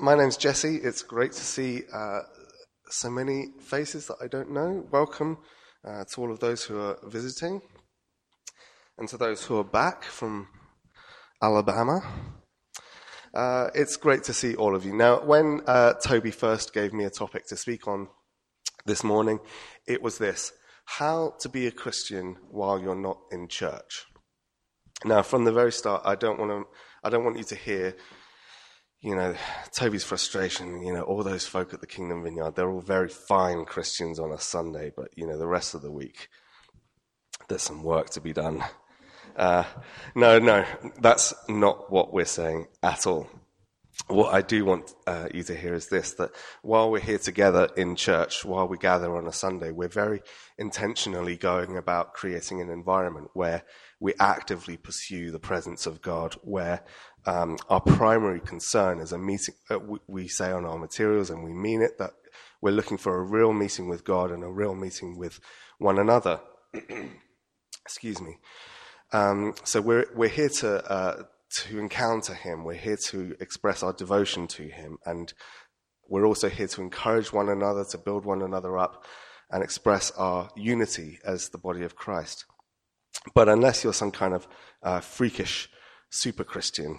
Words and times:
my 0.00 0.14
name's 0.14 0.38
Jesse. 0.38 0.76
It's 0.76 1.02
great 1.02 1.32
to 1.32 1.44
see 1.44 1.82
uh, 1.92 2.20
so 2.88 3.10
many 3.10 3.48
faces 3.60 4.06
that 4.06 4.16
I 4.22 4.28
don't 4.28 4.50
know. 4.50 4.86
Welcome 4.90 5.38
uh, 5.86 6.04
to 6.04 6.20
all 6.22 6.32
of 6.32 6.40
those 6.40 6.64
who 6.64 6.80
are 6.80 6.98
visiting, 7.04 7.60
and 8.96 9.06
to 9.10 9.18
those 9.18 9.44
who 9.44 9.58
are 9.58 9.64
back 9.64 10.04
from 10.04 10.48
Alabama. 11.42 12.00
Uh, 13.34 13.68
it's 13.74 13.96
great 13.96 14.24
to 14.24 14.32
see 14.32 14.54
all 14.54 14.74
of 14.74 14.86
you. 14.86 14.96
Now, 14.96 15.22
when 15.22 15.60
uh, 15.66 15.92
Toby 16.02 16.30
first 16.30 16.72
gave 16.72 16.94
me 16.94 17.04
a 17.04 17.10
topic 17.10 17.46
to 17.48 17.56
speak 17.56 17.86
on 17.86 18.08
this 18.86 19.04
morning, 19.04 19.38
it 19.86 20.02
was 20.02 20.16
this 20.16 20.52
how 20.86 21.34
to 21.40 21.48
be 21.48 21.66
a 21.66 21.70
Christian 21.70 22.36
while 22.50 22.80
you're 22.80 22.96
not 22.96 23.18
in 23.30 23.48
church. 23.48 24.06
Now, 25.04 25.20
from 25.22 25.44
the 25.44 25.52
very 25.52 25.72
start, 25.72 26.02
I 26.06 26.14
don't 26.14 26.38
want 26.38 26.50
to. 26.50 26.64
I 27.04 27.10
don't 27.10 27.24
want 27.24 27.38
you 27.38 27.44
to 27.44 27.54
hear 27.54 27.96
you 29.00 29.14
know, 29.14 29.34
Toby's 29.72 30.04
frustration, 30.04 30.82
you 30.82 30.92
know, 30.92 31.02
all 31.02 31.22
those 31.22 31.46
folk 31.46 31.72
at 31.72 31.80
the 31.80 31.86
Kingdom 31.86 32.22
Vineyard, 32.22 32.54
they're 32.54 32.70
all 32.70 32.80
very 32.80 33.08
fine 33.08 33.64
Christians 33.64 34.18
on 34.18 34.30
a 34.30 34.38
Sunday, 34.38 34.92
but, 34.94 35.08
you 35.16 35.26
know, 35.26 35.38
the 35.38 35.46
rest 35.46 35.74
of 35.74 35.80
the 35.80 35.90
week, 35.90 36.28
there's 37.48 37.62
some 37.62 37.82
work 37.82 38.10
to 38.10 38.20
be 38.20 38.32
done. 38.32 38.62
Uh, 39.36 39.64
no, 40.14 40.38
no, 40.38 40.64
that's 41.00 41.32
not 41.48 41.90
what 41.90 42.12
we're 42.12 42.24
saying 42.26 42.66
at 42.82 43.06
all. 43.06 43.26
What 44.06 44.34
I 44.34 44.42
do 44.42 44.64
want 44.64 44.92
uh, 45.06 45.28
you 45.32 45.42
to 45.44 45.54
hear 45.54 45.74
is 45.74 45.88
this 45.88 46.14
that 46.14 46.30
while 46.62 46.90
we're 46.90 47.00
here 47.00 47.18
together 47.18 47.68
in 47.76 47.94
church, 47.94 48.44
while 48.44 48.66
we 48.66 48.76
gather 48.76 49.16
on 49.16 49.26
a 49.26 49.32
Sunday, 49.32 49.70
we're 49.70 49.88
very 49.88 50.22
intentionally 50.58 51.36
going 51.36 51.76
about 51.76 52.14
creating 52.14 52.60
an 52.60 52.70
environment 52.70 53.28
where 53.34 53.62
we 54.00 54.14
actively 54.18 54.76
pursue 54.76 55.30
the 55.30 55.38
presence 55.38 55.86
of 55.86 56.02
God, 56.02 56.34
where 56.42 56.82
um, 57.26 57.58
our 57.68 57.80
primary 57.80 58.40
concern 58.40 58.98
is 58.98 59.12
a 59.12 59.18
meeting, 59.18 59.54
uh, 59.70 59.78
we, 59.78 59.98
we 60.08 60.28
say 60.28 60.50
on 60.50 60.64
our 60.64 60.78
materials, 60.78 61.30
and 61.30 61.44
we 61.44 61.52
mean 61.52 61.82
it, 61.82 61.98
that 61.98 62.12
we're 62.60 62.70
looking 62.70 62.98
for 62.98 63.16
a 63.16 63.22
real 63.22 63.52
meeting 63.52 63.88
with 63.88 64.04
God 64.04 64.30
and 64.30 64.42
a 64.42 64.50
real 64.50 64.74
meeting 64.74 65.18
with 65.18 65.38
one 65.78 65.98
another. 65.98 66.40
Excuse 67.84 68.20
me. 68.20 68.38
Um, 69.12 69.54
so 69.64 69.80
we're 69.80 70.06
we're 70.14 70.28
here 70.28 70.48
to 70.48 70.90
uh, 70.90 71.22
to 71.56 71.78
encounter 71.78 72.34
Him. 72.34 72.64
We're 72.64 72.74
here 72.74 72.96
to 73.08 73.36
express 73.40 73.82
our 73.82 73.92
devotion 73.92 74.46
to 74.48 74.64
Him, 74.64 74.98
and 75.04 75.32
we're 76.08 76.26
also 76.26 76.48
here 76.48 76.68
to 76.68 76.80
encourage 76.80 77.32
one 77.32 77.48
another, 77.48 77.84
to 77.90 77.98
build 77.98 78.24
one 78.24 78.42
another 78.42 78.78
up, 78.78 79.04
and 79.50 79.62
express 79.62 80.10
our 80.12 80.48
unity 80.56 81.18
as 81.24 81.48
the 81.48 81.58
body 81.58 81.82
of 81.82 81.96
Christ. 81.96 82.44
But 83.34 83.48
unless 83.48 83.84
you're 83.84 83.92
some 83.92 84.12
kind 84.12 84.34
of 84.34 84.48
uh, 84.82 85.00
freakish 85.00 85.68
super 86.10 86.44
Christian. 86.44 86.98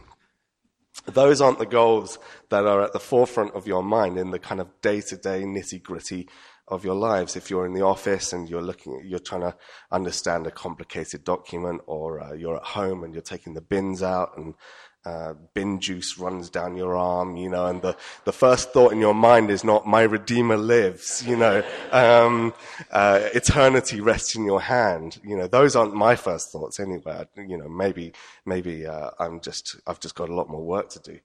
Those 1.05 1.41
aren't 1.41 1.59
the 1.59 1.65
goals 1.65 2.19
that 2.49 2.65
are 2.65 2.81
at 2.83 2.93
the 2.93 2.99
forefront 2.99 3.53
of 3.53 3.67
your 3.67 3.83
mind 3.83 4.17
in 4.17 4.31
the 4.31 4.39
kind 4.39 4.59
of 4.59 4.69
day 4.81 5.02
to 5.02 5.17
day 5.17 5.43
nitty 5.43 5.81
gritty 5.81 6.27
of 6.72 6.83
your 6.86 6.95
lives. 6.95 7.36
If 7.36 7.50
you're 7.50 7.66
in 7.66 7.73
the 7.73 7.83
office 7.83 8.33
and 8.33 8.50
you're 8.50 8.61
looking, 8.61 9.03
you're 9.05 9.19
trying 9.19 9.41
to 9.41 9.55
understand 9.91 10.47
a 10.47 10.52
complicated 10.52 11.23
document, 11.23 11.81
or 11.86 12.22
uh, 12.22 12.33
you're 12.33 12.55
at 12.55 12.64
home 12.64 13.03
and 13.03 13.14
you're 13.14 13.22
taking 13.22 13.53
the 13.53 13.61
bins 13.61 14.02
out 14.02 14.38
and 14.38 14.55
uh, 15.03 15.33
bin 15.53 15.80
juice 15.80 16.17
runs 16.17 16.49
down 16.49 16.75
your 16.75 16.95
arm, 16.95 17.36
you 17.36 17.49
know, 17.49 17.66
and 17.66 17.81
the, 17.81 17.97
the 18.25 18.31
first 18.31 18.72
thought 18.72 18.94
in 18.94 18.99
your 18.99 19.16
mind 19.16 19.49
is 19.49 19.64
not, 19.64 19.88
my 19.88 20.03
Redeemer 20.03 20.58
lives, 20.58 21.23
you 21.25 21.36
know, 21.36 21.64
um, 21.92 22.53
uh, 22.92 23.19
eternity 23.33 23.99
rests 23.99 24.36
in 24.36 24.45
your 24.45 24.61
hand. 24.61 25.19
You 25.23 25.38
know, 25.38 25.47
those 25.47 25.75
aren't 25.75 25.95
my 25.95 26.16
first 26.16 26.52
thoughts 26.52 26.80
anyway. 26.80 27.25
You 27.36 27.58
know, 27.58 27.67
maybe, 27.67 28.14
maybe, 28.45 28.86
uh, 28.86 29.09
I'm 29.19 29.42
just, 29.42 29.75
I've 29.88 29.99
just 29.99 30.16
got 30.16 30.30
a 30.30 30.36
lot 30.36 30.49
more 30.49 30.64
work 30.64 30.89
to 30.89 30.99
do. 30.99 31.19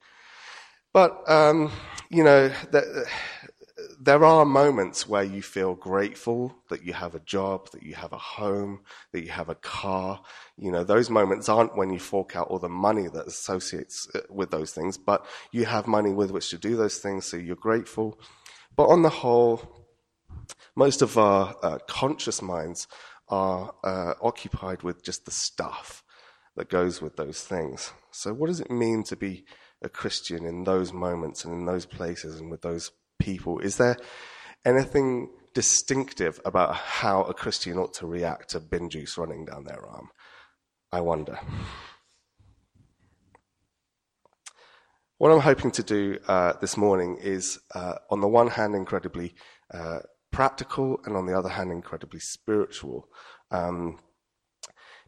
But, 0.95 1.29
um, 1.31 1.71
you 2.09 2.25
know, 2.25 2.49
the, 2.71 3.07
there 4.01 4.25
are 4.25 4.45
moments 4.45 5.09
where 5.09 5.23
you 5.23 5.43
feel 5.43 5.75
grateful 5.75 6.55
that 6.69 6.85
you 6.85 6.93
have 6.93 7.15
a 7.15 7.21
job, 7.21 7.71
that 7.71 7.83
you 7.83 7.95
have 7.95 8.13
a 8.13 8.19
home, 8.19 8.81
that 9.13 9.23
you 9.23 9.31
have 9.31 9.49
a 9.49 9.55
car. 9.55 10.23
You 10.57 10.71
know, 10.71 10.85
those 10.85 11.11
moments 11.11 11.49
aren't 11.49 11.77
when 11.77 11.91
you 11.91 11.99
fork 11.99 12.37
out 12.37 12.49
all 12.49 12.59
the 12.59 12.69
money 12.69 13.09
that 13.09 13.27
associates 13.27 14.09
uh, 14.15 14.21
with 14.29 14.51
those 14.51 14.73
things, 14.73 14.97
but 14.99 15.27
you 15.53 15.65
have 15.65 15.87
money 15.87 16.13
with 16.13 16.31
which 16.31 16.51
to 16.51 16.59
do 16.59 16.77
those 16.77 16.99
things, 16.99 17.27
so 17.27 17.37
you're 17.37 17.57
grateful. 17.57 18.19
But 18.77 18.89
on 18.89 19.03
the 19.03 19.09
whole, 19.09 19.87
most 20.75 21.03
of 21.03 21.17
our 21.17 21.57
uh, 21.63 21.79
conscious 21.89 22.43
minds 22.43 22.87
are 23.29 23.75
uh, 23.83 24.15
occupied 24.23 24.83
with 24.83 25.03
just 25.03 25.25
the 25.25 25.31
stuff 25.31 26.05
that 26.57 26.69
goes 26.69 27.03
with 27.03 27.17
those 27.17 27.43
things. 27.43 27.93
So, 28.11 28.33
what 28.33 28.47
does 28.47 28.61
it 28.61 28.71
mean 28.71 29.03
to 29.05 29.17
be 29.17 29.45
a 29.83 29.89
Christian 29.89 30.45
in 30.45 30.65
those 30.65 30.93
moments 30.93 31.45
and 31.45 31.53
in 31.53 31.67
those 31.67 31.87
places 31.87 32.41
and 32.41 32.51
with 32.51 32.63
those 32.63 32.91
people? 33.19 33.59
Is 33.59 33.77
there 33.77 33.97
anything 34.65 35.31
distinctive 35.55 36.41
about 36.45 36.75
how 36.75 37.23
a 37.23 37.35
Christian 37.35 37.79
ought 37.79 37.95
to 37.95 38.07
react 38.07 38.51
to 38.51 38.61
bin 38.61 38.91
juice 38.91 39.17
running 39.17 39.45
down 39.45 39.65
their 39.65 39.85
arm? 39.87 40.11
I 40.93 41.01
wonder. 41.01 41.39
What 45.19 45.33
I'm 45.33 45.41
hoping 45.41 45.71
to 45.73 45.83
do 45.83 46.19
uh, 46.29 46.53
this 46.61 46.77
morning 46.77 47.17
is, 47.23 47.59
uh, 47.75 47.95
on 48.11 48.21
the 48.21 48.29
one 48.29 48.49
hand, 48.49 48.75
incredibly 48.75 49.35
uh, 49.73 50.01
practical, 50.31 51.01
and 51.07 51.17
on 51.17 51.25
the 51.25 51.37
other 51.37 51.49
hand, 51.49 51.73
incredibly 51.73 52.21
spiritual, 52.21 53.09
um, 53.51 53.99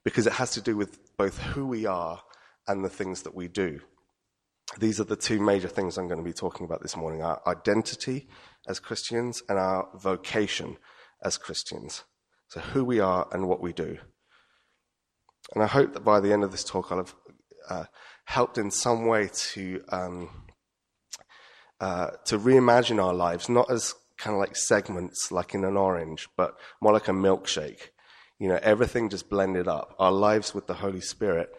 because 0.05 0.27
it 0.27 0.33
has 0.33 0.53
to 0.53 0.63
do 0.63 0.79
with 0.79 1.15
both 1.19 1.39
who 1.39 1.67
we 1.67 1.85
are 1.85 2.23
and 2.67 2.83
the 2.83 2.89
things 2.89 3.23
that 3.23 3.35
we 3.35 3.49
do. 3.49 3.81
These 4.77 5.01
are 5.01 5.05
the 5.05 5.17
two 5.17 5.41
major 5.41 5.69
things 5.69 5.97
I'm 5.97 6.09
going 6.09 6.19
to 6.19 6.25
be 6.25 6.35
talking 6.35 6.67
about 6.67 6.83
this 6.83 6.97
morning 6.97 7.23
our 7.23 7.41
identity 7.47 8.29
as 8.69 8.79
Christians 8.79 9.43
and 9.49 9.59
our 9.59 9.89
vocation 9.95 10.77
as 11.23 11.39
Christians. 11.39 12.05
So, 12.49 12.61
who 12.61 12.85
we 12.85 13.01
are 13.01 13.27
and 13.33 13.49
what 13.49 13.61
we 13.61 13.73
do. 13.73 13.99
And 15.55 15.63
I 15.63 15.67
hope 15.67 15.95
that 15.95 16.05
by 16.05 16.21
the 16.21 16.33
end 16.33 16.45
of 16.45 16.51
this 16.51 16.65
talk, 16.65 16.91
I'll 16.91 16.99
have 16.99 17.15
uh, 17.69 17.85
helped 18.25 18.59
in 18.59 18.71
some 18.71 19.07
way 19.07 19.31
to, 19.33 19.83
um, 19.89 20.31
uh, 21.81 22.11
to 22.27 22.39
reimagine 22.39 23.03
our 23.03 23.15
lives, 23.15 23.49
not 23.49 23.71
as 23.71 23.95
kind 24.19 24.35
of 24.35 24.41
like 24.41 24.57
segments 24.57 25.31
like 25.33 25.55
in 25.55 25.65
an 25.65 25.77
orange, 25.77 26.29
but 26.37 26.57
more 26.81 26.93
like 26.93 27.09
a 27.09 27.13
milkshake. 27.13 27.89
You 28.39 28.49
know, 28.49 28.59
everything 28.63 29.09
just 29.09 29.31
blended 29.31 29.67
up. 29.67 29.95
Our 29.99 30.13
lives 30.13 30.55
with 30.55 30.67
the 30.67 30.75
Holy 30.75 31.01
Spirit 31.01 31.51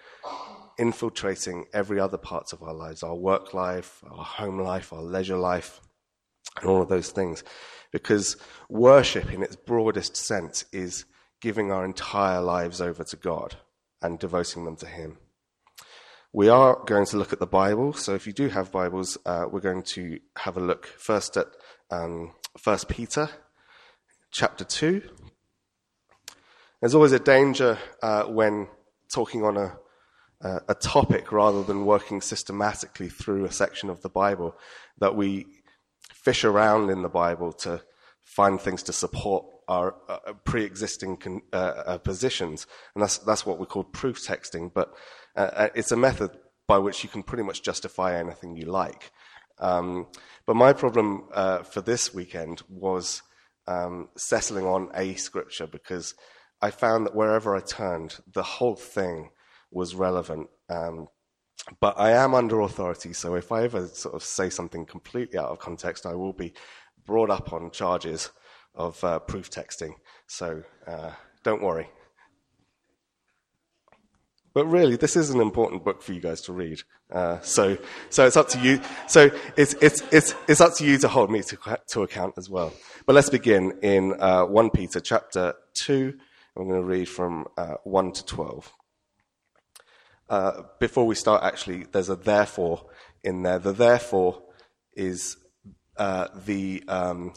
infiltrating 0.79 1.65
every 1.73 1.99
other 1.99 2.17
parts 2.17 2.53
of 2.53 2.63
our 2.63 2.73
lives 2.73 3.03
our 3.03 3.15
work 3.15 3.53
life, 3.53 4.03
our 4.09 4.23
home 4.23 4.59
life, 4.59 4.93
our 4.93 5.01
leisure 5.01 5.37
life, 5.37 5.81
and 6.59 6.69
all 6.69 6.81
of 6.81 6.89
those 6.89 7.11
things. 7.11 7.43
Because 7.91 8.37
worship, 8.69 9.31
in 9.31 9.43
its 9.43 9.55
broadest 9.55 10.15
sense, 10.15 10.65
is 10.71 11.05
giving 11.41 11.71
our 11.71 11.85
entire 11.85 12.41
lives 12.41 12.81
over 12.81 13.03
to 13.03 13.15
God 13.15 13.57
and 14.01 14.19
devoting 14.19 14.65
them 14.65 14.75
to 14.77 14.85
Him. 14.85 15.17
We 16.31 16.47
are 16.47 16.79
going 16.85 17.05
to 17.07 17.17
look 17.17 17.33
at 17.33 17.39
the 17.39 17.47
Bible. 17.47 17.93
So 17.93 18.13
if 18.13 18.27
you 18.27 18.33
do 18.33 18.49
have 18.49 18.71
Bibles, 18.71 19.17
uh, 19.25 19.45
we're 19.51 19.61
going 19.61 19.83
to 19.83 20.19
have 20.37 20.57
a 20.57 20.61
look 20.61 20.85
first 20.85 21.37
at 21.37 21.47
um, 21.89 22.33
1 22.63 22.77
Peter 22.87 23.29
chapter 24.31 24.63
2. 24.63 25.01
There's 26.79 26.95
always 26.95 27.11
a 27.11 27.19
danger 27.19 27.79
uh, 28.03 28.23
when 28.25 28.67
talking 29.11 29.43
on 29.43 29.57
a 29.57 29.77
uh, 30.41 30.59
a 30.67 30.75
topic 30.75 31.31
rather 31.31 31.63
than 31.63 31.85
working 31.85 32.21
systematically 32.21 33.09
through 33.09 33.45
a 33.45 33.51
section 33.51 33.89
of 33.89 34.01
the 34.01 34.09
Bible, 34.09 34.55
that 34.99 35.15
we 35.15 35.45
fish 36.11 36.43
around 36.43 36.89
in 36.89 37.01
the 37.01 37.09
Bible 37.09 37.51
to 37.51 37.81
find 38.21 38.59
things 38.59 38.83
to 38.83 38.93
support 38.93 39.45
our 39.67 39.95
uh, 40.07 40.33
pre-existing 40.43 41.17
con- 41.17 41.41
uh, 41.53 41.83
uh 41.85 41.97
positions, 41.99 42.65
and 42.95 43.03
that's 43.03 43.19
that's 43.19 43.45
what 43.45 43.59
we 43.59 43.65
call 43.65 43.83
proof 43.83 44.19
texting. 44.25 44.71
But 44.73 44.93
uh, 45.35 45.49
uh, 45.53 45.69
it's 45.75 45.91
a 45.91 45.97
method 45.97 46.31
by 46.67 46.77
which 46.77 47.03
you 47.03 47.09
can 47.09 47.23
pretty 47.23 47.43
much 47.43 47.61
justify 47.61 48.17
anything 48.17 48.55
you 48.55 48.65
like. 48.65 49.11
Um, 49.59 50.07
but 50.45 50.55
my 50.55 50.73
problem 50.73 51.27
for 51.69 51.81
this 51.81 52.13
weekend 52.13 52.61
was 52.69 53.21
um, 53.67 54.09
settling 54.15 54.65
on 54.65 54.89
a 54.93 55.15
scripture 55.15 55.67
because 55.67 56.15
I 56.61 56.71
found 56.71 57.05
that 57.05 57.15
wherever 57.15 57.55
I 57.55 57.61
turned, 57.61 58.17
the 58.31 58.43
whole 58.43 58.75
thing 58.75 59.29
was 59.71 59.95
relevant. 59.95 60.49
Um, 60.69 61.07
but 61.79 61.99
I 61.99 62.11
am 62.11 62.33
under 62.33 62.61
authority, 62.61 63.13
so 63.13 63.35
if 63.35 63.51
I 63.51 63.63
ever 63.63 63.87
sort 63.87 64.15
of 64.15 64.23
say 64.23 64.49
something 64.49 64.85
completely 64.85 65.37
out 65.37 65.49
of 65.49 65.59
context, 65.59 66.05
I 66.05 66.15
will 66.15 66.33
be 66.33 66.53
brought 67.05 67.29
up 67.29 67.53
on 67.53 67.71
charges 67.71 68.29
of 68.73 69.03
uh, 69.03 69.19
proof 69.19 69.49
texting. 69.49 69.93
So 70.27 70.63
uh, 70.87 71.11
don't 71.43 71.61
worry. 71.61 71.89
But 74.53 74.65
really, 74.65 74.95
this 74.95 75.15
is 75.15 75.29
an 75.29 75.41
important 75.41 75.83
book 75.83 76.01
for 76.01 76.13
you 76.13 76.19
guys 76.19 76.41
to 76.41 76.53
read. 76.53 76.81
Uh, 77.11 77.39
so, 77.41 77.77
so 78.09 78.25
it's 78.25 78.35
up 78.35 78.49
to 78.49 78.59
you. 78.59 78.81
So 79.07 79.29
it's, 79.55 79.75
it's, 79.75 80.01
it's, 80.11 80.33
it's 80.47 80.59
up 80.59 80.75
to 80.75 80.85
you 80.85 80.97
to 80.99 81.07
hold 81.07 81.29
me 81.29 81.43
to, 81.43 81.79
to 81.89 82.01
account 82.01 82.33
as 82.37 82.49
well. 82.49 82.73
But 83.05 83.13
let's 83.13 83.29
begin 83.29 83.77
in 83.83 84.15
uh, 84.19 84.45
1 84.45 84.71
Peter 84.71 84.99
chapter 84.99 85.53
2. 85.75 86.13
I'm 86.57 86.67
going 86.67 86.81
to 86.81 86.85
read 86.85 87.07
from 87.07 87.47
uh, 87.57 87.75
1 87.83 88.11
to 88.13 88.25
12. 88.25 88.73
Uh, 90.29 90.63
before 90.79 91.07
we 91.07 91.15
start, 91.15 91.43
actually, 91.43 91.85
there's 91.91 92.09
a 92.09 92.15
therefore 92.15 92.85
in 93.23 93.41
there. 93.43 93.59
The 93.59 93.73
therefore 93.73 94.43
is 94.93 95.37
uh, 95.97 96.27
the 96.45 96.83
um, 96.87 97.33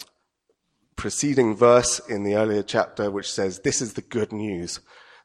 preceding 0.97 1.57
verse 1.57 2.01
in 2.01 2.23
the 2.23 2.35
earlier 2.35 2.63
chapter, 2.63 3.11
which 3.11 3.33
says, 3.33 3.61
This 3.61 3.81
is 3.81 3.95
the 3.95 4.03
good 4.03 4.33
news 4.33 4.81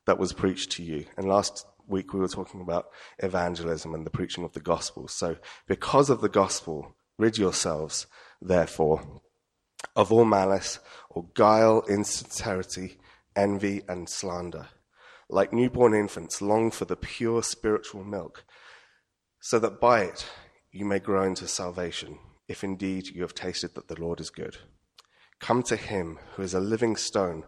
that 0.06 0.18
was 0.18 0.34
preached 0.34 0.72
to 0.74 0.84
you. 0.84 1.06
And 1.18 1.28
last 1.28 1.66
week 1.88 2.14
we 2.14 2.20
were 2.20 2.28
talking 2.28 2.62
about 2.62 2.88
evangelism 3.20 3.94
and 3.94 4.06
the 4.06 4.12
preaching 4.12 4.44
of 4.44 4.54
the 4.54 4.60
gospel. 4.60 5.08
So, 5.08 5.36
because 5.68 6.10
of 6.10 6.22
the 6.22 6.30
gospel, 6.30 6.96
rid 7.18 7.38
yourselves, 7.38 8.08
therefore, 8.42 9.22
of 9.96 10.12
all 10.12 10.26
malice 10.26 10.80
or 11.10 11.28
guile, 11.34 11.84
insincerity, 11.90 12.98
envy, 13.36 13.82
and 13.88 14.10
slander. 14.10 14.68
Like 15.30 15.52
newborn 15.52 15.94
infants, 15.94 16.42
long 16.42 16.72
for 16.72 16.86
the 16.86 16.96
pure 16.96 17.44
spiritual 17.44 18.04
milk, 18.04 18.46
so 19.42 19.60
that 19.60 19.80
by 19.80 20.02
it 20.02 20.26
you 20.72 20.86
may 20.86 21.00
grow 21.00 21.24
into 21.24 21.48
salvation, 21.48 22.20
if 22.48 22.64
indeed 22.64 23.08
you 23.08 23.22
have 23.24 23.34
tasted 23.34 23.76
that 23.76 23.88
the 23.88 24.00
Lord 24.00 24.20
is 24.20 24.30
good. 24.30 24.58
Come 25.40 25.64
to 25.64 25.76
him 25.76 26.20
who 26.36 26.44
is 26.44 26.54
a 26.54 26.60
living 26.60 26.96
stone, 26.96 27.44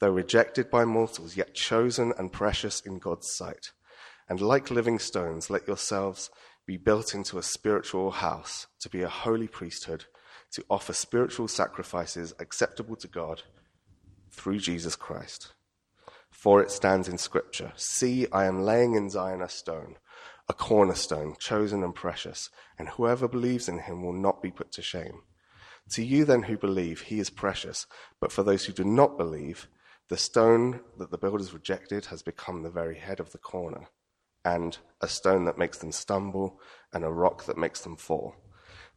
though 0.00 0.10
rejected 0.10 0.70
by 0.70 0.84
mortals, 0.84 1.36
yet 1.36 1.54
chosen 1.54 2.12
and 2.18 2.32
precious 2.32 2.80
in 2.80 2.98
God's 2.98 3.30
sight. 3.32 3.70
And 4.28 4.40
like 4.40 4.70
living 4.70 4.98
stones, 4.98 5.50
let 5.50 5.66
yourselves 5.66 6.30
be 6.66 6.76
built 6.76 7.14
into 7.14 7.38
a 7.38 7.42
spiritual 7.42 8.10
house, 8.10 8.66
to 8.80 8.88
be 8.88 9.02
a 9.02 9.08
holy 9.08 9.48
priesthood, 9.48 10.04
to 10.52 10.64
offer 10.68 10.92
spiritual 10.92 11.48
sacrifices 11.48 12.34
acceptable 12.38 12.96
to 12.96 13.08
God 13.08 13.42
through 14.30 14.58
Jesus 14.58 14.96
Christ. 14.96 15.52
For 16.30 16.62
it 16.62 16.70
stands 16.70 17.08
in 17.08 17.18
Scripture 17.18 17.72
See, 17.76 18.26
I 18.32 18.46
am 18.46 18.62
laying 18.62 18.94
in 18.94 19.10
Zion 19.10 19.42
a 19.42 19.48
stone, 19.48 19.96
a 20.48 20.52
cornerstone, 20.52 21.36
chosen 21.38 21.84
and 21.84 21.94
precious, 21.94 22.50
and 22.78 22.88
whoever 22.88 23.28
believes 23.28 23.68
in 23.68 23.78
him 23.80 24.02
will 24.02 24.12
not 24.12 24.42
be 24.42 24.50
put 24.50 24.72
to 24.72 24.82
shame. 24.82 25.22
To 25.92 26.04
you 26.04 26.24
then 26.24 26.44
who 26.44 26.56
believe, 26.56 27.02
he 27.02 27.18
is 27.18 27.30
precious, 27.30 27.86
but 28.20 28.32
for 28.32 28.42
those 28.42 28.64
who 28.64 28.72
do 28.72 28.84
not 28.84 29.18
believe, 29.18 29.68
the 30.08 30.16
stone 30.16 30.80
that 30.98 31.10
the 31.10 31.18
builders 31.18 31.52
rejected 31.52 32.06
has 32.06 32.22
become 32.22 32.62
the 32.62 32.70
very 32.70 32.98
head 32.98 33.20
of 33.20 33.32
the 33.32 33.38
corner, 33.38 33.88
and 34.44 34.78
a 35.00 35.08
stone 35.08 35.44
that 35.44 35.58
makes 35.58 35.78
them 35.78 35.92
stumble, 35.92 36.60
and 36.92 37.04
a 37.04 37.10
rock 37.10 37.44
that 37.44 37.58
makes 37.58 37.80
them 37.80 37.96
fall. 37.96 38.34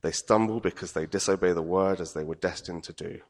They 0.02 0.12
stumble 0.12 0.60
because 0.60 0.94
they 0.94 1.06
disobey 1.06 1.54
the 1.54 1.62
word 1.62 2.02
as 2.02 2.14
they 2.14 2.24
were 2.24 2.36
destined 2.36 2.84
to 2.86 2.94
do. 2.94 3.22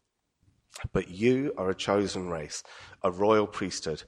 But 0.91 1.09
you 1.09 1.53
are 1.57 1.69
a 1.69 1.75
chosen 1.75 2.29
race, 2.29 2.63
a 3.03 3.11
royal 3.11 3.47
priesthood, 3.47 4.03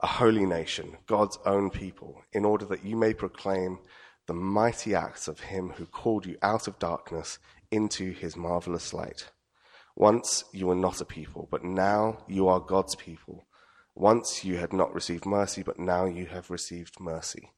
a 0.00 0.06
holy 0.06 0.46
nation, 0.46 0.96
God's 1.06 1.38
own 1.44 1.70
people, 1.70 2.22
in 2.32 2.44
order 2.44 2.64
that 2.66 2.84
you 2.84 2.96
may 2.96 3.12
proclaim 3.12 3.78
the 4.26 4.34
mighty 4.34 4.94
acts 4.94 5.28
of 5.28 5.40
him 5.40 5.70
who 5.70 5.86
called 5.86 6.24
you 6.24 6.36
out 6.42 6.68
of 6.68 6.78
darkness 6.78 7.38
into 7.70 8.12
his 8.12 8.36
marvelous 8.36 8.94
light. 8.94 9.30
Once 9.96 10.44
you 10.52 10.66
were 10.66 10.74
not 10.74 11.00
a 11.00 11.04
people, 11.04 11.48
but 11.50 11.64
now 11.64 12.24
you 12.26 12.48
are 12.48 12.60
God's 12.60 12.94
people. 12.94 13.46
Once 13.94 14.44
you 14.44 14.56
had 14.56 14.72
not 14.72 14.94
received 14.94 15.26
mercy, 15.26 15.62
but 15.62 15.78
now 15.78 16.06
you 16.06 16.26
have 16.26 16.50
received 16.50 16.98
mercy. 17.00 17.50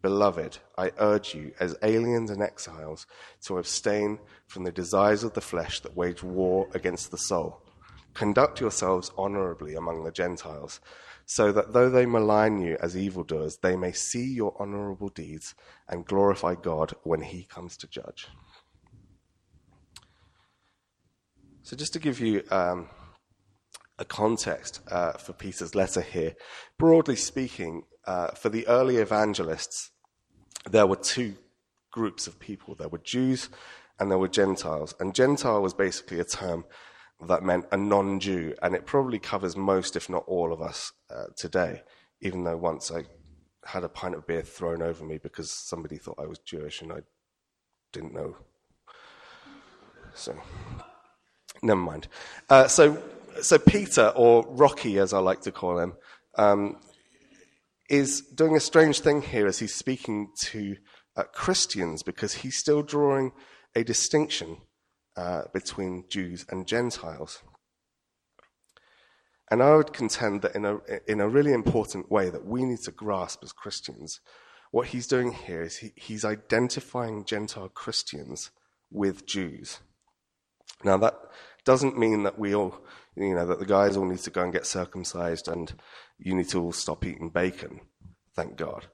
Beloved, 0.00 0.58
I 0.76 0.92
urge 0.98 1.34
you, 1.34 1.52
as 1.60 1.76
aliens 1.82 2.30
and 2.30 2.42
exiles, 2.42 3.06
to 3.46 3.58
abstain 3.58 4.18
from 4.46 4.64
the 4.64 4.72
desires 4.72 5.24
of 5.24 5.34
the 5.34 5.40
flesh 5.40 5.80
that 5.80 5.96
wage 5.96 6.22
war 6.22 6.68
against 6.72 7.10
the 7.10 7.18
soul. 7.18 7.62
Conduct 8.18 8.60
yourselves 8.60 9.12
honorably 9.16 9.76
among 9.76 10.02
the 10.02 10.10
Gentiles, 10.10 10.80
so 11.24 11.52
that 11.52 11.72
though 11.72 11.88
they 11.88 12.04
malign 12.04 12.60
you 12.60 12.76
as 12.80 12.96
evildoers, 12.96 13.58
they 13.58 13.76
may 13.76 13.92
see 13.92 14.34
your 14.34 14.60
honorable 14.60 15.08
deeds 15.08 15.54
and 15.88 16.04
glorify 16.04 16.56
God 16.56 16.94
when 17.04 17.22
he 17.22 17.44
comes 17.44 17.76
to 17.76 17.86
judge. 17.86 18.26
So, 21.62 21.76
just 21.76 21.92
to 21.92 22.00
give 22.00 22.18
you 22.18 22.42
um, 22.50 22.88
a 24.00 24.04
context 24.04 24.80
uh, 24.90 25.12
for 25.12 25.32
Peter's 25.32 25.76
letter 25.76 26.00
here, 26.00 26.34
broadly 26.76 27.14
speaking, 27.14 27.84
uh, 28.04 28.32
for 28.32 28.48
the 28.48 28.66
early 28.66 28.96
evangelists, 28.96 29.92
there 30.68 30.88
were 30.88 30.96
two 30.96 31.36
groups 31.92 32.26
of 32.26 32.40
people 32.40 32.74
there 32.74 32.88
were 32.88 32.98
Jews 32.98 33.48
and 34.00 34.10
there 34.10 34.18
were 34.18 34.26
Gentiles. 34.26 34.92
And 34.98 35.14
Gentile 35.14 35.62
was 35.62 35.72
basically 35.72 36.18
a 36.18 36.24
term 36.24 36.64
that 37.26 37.42
meant 37.42 37.66
a 37.72 37.76
non 37.76 38.20
Jew, 38.20 38.54
and 38.62 38.74
it 38.74 38.86
probably 38.86 39.18
covers 39.18 39.56
most, 39.56 39.96
if 39.96 40.08
not 40.08 40.24
all, 40.26 40.52
of 40.52 40.62
us 40.62 40.92
uh, 41.10 41.24
today, 41.36 41.82
even 42.20 42.44
though 42.44 42.56
once 42.56 42.90
I 42.90 43.04
had 43.64 43.84
a 43.84 43.88
pint 43.88 44.14
of 44.14 44.26
beer 44.26 44.42
thrown 44.42 44.82
over 44.82 45.04
me 45.04 45.18
because 45.18 45.50
somebody 45.50 45.98
thought 45.98 46.18
I 46.18 46.26
was 46.26 46.38
Jewish 46.38 46.80
and 46.80 46.92
I 46.92 47.00
didn't 47.92 48.14
know. 48.14 48.36
So, 50.14 50.34
never 51.62 51.80
mind. 51.80 52.08
Uh, 52.48 52.68
so, 52.68 53.02
so 53.42 53.58
Peter, 53.58 54.12
or 54.14 54.44
Rocky 54.48 54.98
as 54.98 55.12
I 55.12 55.18
like 55.18 55.42
to 55.42 55.52
call 55.52 55.78
him, 55.78 55.94
um, 56.36 56.76
is 57.90 58.20
doing 58.20 58.56
a 58.56 58.60
strange 58.60 59.00
thing 59.00 59.22
here 59.22 59.46
as 59.46 59.58
he's 59.58 59.74
speaking 59.74 60.30
to 60.44 60.76
uh, 61.16 61.24
Christians 61.32 62.02
because 62.02 62.32
he's 62.34 62.56
still 62.56 62.82
drawing 62.82 63.32
a 63.74 63.82
distinction 63.82 64.58
uh, 65.18 65.42
between 65.52 66.04
Jews 66.08 66.46
and 66.48 66.64
Gentiles. 66.64 67.42
And 69.50 69.60
I 69.60 69.74
would 69.74 69.92
contend 69.92 70.42
that 70.42 70.54
in 70.54 70.64
a, 70.64 70.78
in 71.08 71.20
a 71.20 71.28
really 71.28 71.52
important 71.52 72.08
way 72.08 72.30
that 72.30 72.46
we 72.46 72.64
need 72.64 72.82
to 72.84 72.92
grasp 72.92 73.42
as 73.42 73.52
Christians, 73.52 74.20
what 74.70 74.88
he's 74.88 75.08
doing 75.08 75.32
here 75.32 75.62
is 75.62 75.78
he, 75.78 75.90
he's 75.96 76.24
identifying 76.24 77.24
Gentile 77.24 77.68
Christians 77.68 78.52
with 78.92 79.26
Jews. 79.26 79.80
Now, 80.84 80.98
that 80.98 81.14
doesn't 81.64 81.98
mean 81.98 82.22
that 82.22 82.38
we 82.38 82.54
all, 82.54 82.78
you 83.16 83.34
know, 83.34 83.46
that 83.46 83.58
the 83.58 83.66
guys 83.66 83.96
all 83.96 84.04
need 84.04 84.20
to 84.20 84.30
go 84.30 84.44
and 84.44 84.52
get 84.52 84.66
circumcised 84.66 85.48
and 85.48 85.74
you 86.18 86.32
need 86.32 86.48
to 86.50 86.62
all 86.62 86.72
stop 86.72 87.04
eating 87.04 87.30
bacon, 87.30 87.80
thank 88.36 88.56
God. 88.56 88.86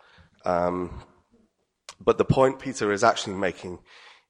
Um, 0.46 1.02
but 2.00 2.16
the 2.16 2.24
point 2.24 2.60
Peter 2.60 2.92
is 2.92 3.04
actually 3.04 3.34
making 3.34 3.80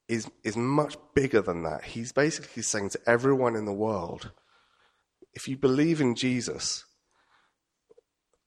is, 0.08 0.30
is 0.42 0.56
much 0.56 0.96
bigger 1.14 1.40
than 1.40 1.62
that. 1.62 1.84
He's 1.84 2.12
basically 2.12 2.62
saying 2.62 2.90
to 2.90 3.00
everyone 3.06 3.56
in 3.56 3.64
the 3.64 3.72
world, 3.72 4.32
if 5.32 5.48
you 5.48 5.56
believe 5.56 6.00
in 6.00 6.14
Jesus, 6.14 6.84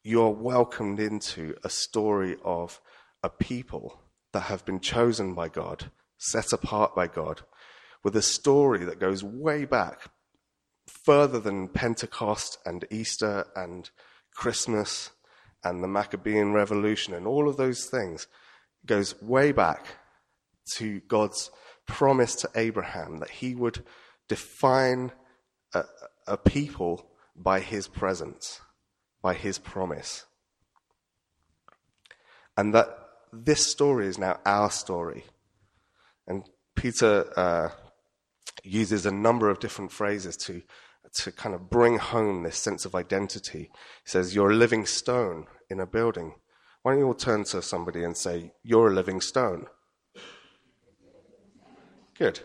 you're 0.03 0.29
welcomed 0.29 0.99
into 0.99 1.55
a 1.63 1.69
story 1.69 2.37
of 2.43 2.79
a 3.23 3.29
people 3.29 4.01
that 4.33 4.41
have 4.41 4.63
been 4.65 4.79
chosen 4.79 5.33
by 5.33 5.49
God, 5.49 5.91
set 6.17 6.53
apart 6.53 6.95
by 6.95 7.07
God, 7.07 7.41
with 8.03 8.15
a 8.15 8.21
story 8.21 8.85
that 8.85 8.99
goes 8.99 9.23
way 9.23 9.65
back, 9.65 10.11
further 10.87 11.39
than 11.39 11.67
Pentecost 11.67 12.57
and 12.65 12.85
Easter 12.89 13.47
and 13.55 13.89
Christmas 14.33 15.09
and 15.63 15.83
the 15.83 15.87
Maccabean 15.87 16.53
Revolution 16.53 17.13
and 17.13 17.27
all 17.27 17.49
of 17.49 17.57
those 17.57 17.85
things, 17.85 18.27
it 18.83 18.87
goes 18.87 19.19
way 19.21 19.51
back 19.51 19.87
to 20.75 21.01
God's 21.07 21.51
promise 21.85 22.35
to 22.35 22.49
Abraham 22.55 23.19
that 23.19 23.29
he 23.29 23.55
would 23.55 23.83
define 24.27 25.11
a, 25.73 25.83
a 26.27 26.37
people 26.37 27.09
by 27.35 27.59
his 27.59 27.87
presence, 27.87 28.61
by 29.21 29.33
his 29.33 29.57
promise. 29.57 30.25
And 32.57 32.73
that 32.73 32.89
this 33.31 33.65
story 33.65 34.07
is 34.07 34.17
now 34.17 34.39
our 34.45 34.71
story. 34.71 35.25
And 36.27 36.43
Peter 36.75 37.31
uh, 37.37 37.69
uses 38.63 39.05
a 39.05 39.11
number 39.11 39.49
of 39.49 39.59
different 39.59 39.91
phrases 39.91 40.35
to, 40.37 40.61
to 41.21 41.31
kind 41.31 41.55
of 41.55 41.69
bring 41.69 41.97
home 41.97 42.43
this 42.43 42.57
sense 42.57 42.85
of 42.85 42.95
identity. 42.95 43.69
He 44.03 44.09
says, 44.09 44.35
You're 44.35 44.51
a 44.51 44.55
living 44.55 44.85
stone 44.85 45.45
in 45.69 45.79
a 45.79 45.85
building. 45.85 46.33
Why 46.81 46.91
don't 46.91 46.99
you 46.99 47.07
all 47.07 47.13
turn 47.13 47.43
to 47.45 47.61
somebody 47.61 48.03
and 48.03 48.17
say, 48.17 48.53
You're 48.63 48.87
a 48.87 48.93
living 48.93 49.21
stone? 49.21 49.67
Good. 52.17 52.39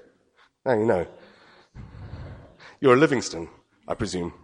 Now 0.65 0.75
you 0.75 0.87
know. 0.87 1.07
You're 2.81 2.95
a 2.95 2.99
Livingston, 2.99 3.49
I 3.87 3.95
presume. 3.95 4.35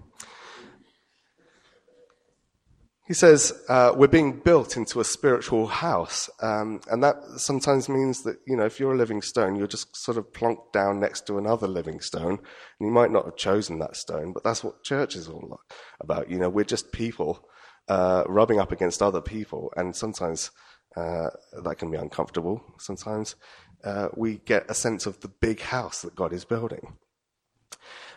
He 3.06 3.14
says, 3.14 3.52
uh, 3.68 3.92
we're 3.96 4.06
being 4.06 4.40
built 4.40 4.76
into 4.76 5.00
a 5.00 5.04
spiritual 5.04 5.66
house. 5.66 6.28
Um, 6.40 6.80
and 6.90 7.02
that 7.02 7.16
sometimes 7.36 7.88
means 7.88 8.22
that, 8.22 8.36
you 8.46 8.54
know, 8.54 8.66
if 8.66 8.78
you're 8.78 8.92
a 8.92 8.96
living 8.96 9.22
stone, 9.22 9.56
you're 9.56 9.66
just 9.66 9.96
sort 9.96 10.18
of 10.18 10.30
plonked 10.32 10.72
down 10.72 11.00
next 11.00 11.26
to 11.26 11.38
another 11.38 11.66
living 11.66 12.00
stone. 12.00 12.38
And 12.38 12.86
you 12.86 12.90
might 12.90 13.10
not 13.10 13.24
have 13.24 13.36
chosen 13.36 13.78
that 13.78 13.96
stone, 13.96 14.32
but 14.32 14.44
that's 14.44 14.62
what 14.62 14.84
church 14.84 15.16
is 15.16 15.26
all 15.26 15.58
about. 16.00 16.30
You 16.30 16.38
know, 16.38 16.50
we're 16.50 16.64
just 16.64 16.92
people 16.92 17.48
uh, 17.88 18.24
rubbing 18.26 18.60
up 18.60 18.72
against 18.72 19.02
other 19.02 19.22
people. 19.22 19.72
And 19.74 19.96
sometimes 19.96 20.50
uh, 20.94 21.30
that 21.64 21.78
can 21.78 21.90
be 21.90 21.96
uncomfortable. 21.96 22.62
Sometimes 22.78 23.36
uh, 23.84 24.08
we 24.14 24.38
get 24.38 24.70
a 24.70 24.74
sense 24.74 25.06
of 25.06 25.20
the 25.20 25.28
big 25.28 25.60
house 25.60 26.02
that 26.02 26.16
God 26.16 26.32
is 26.32 26.44
building. 26.44 26.96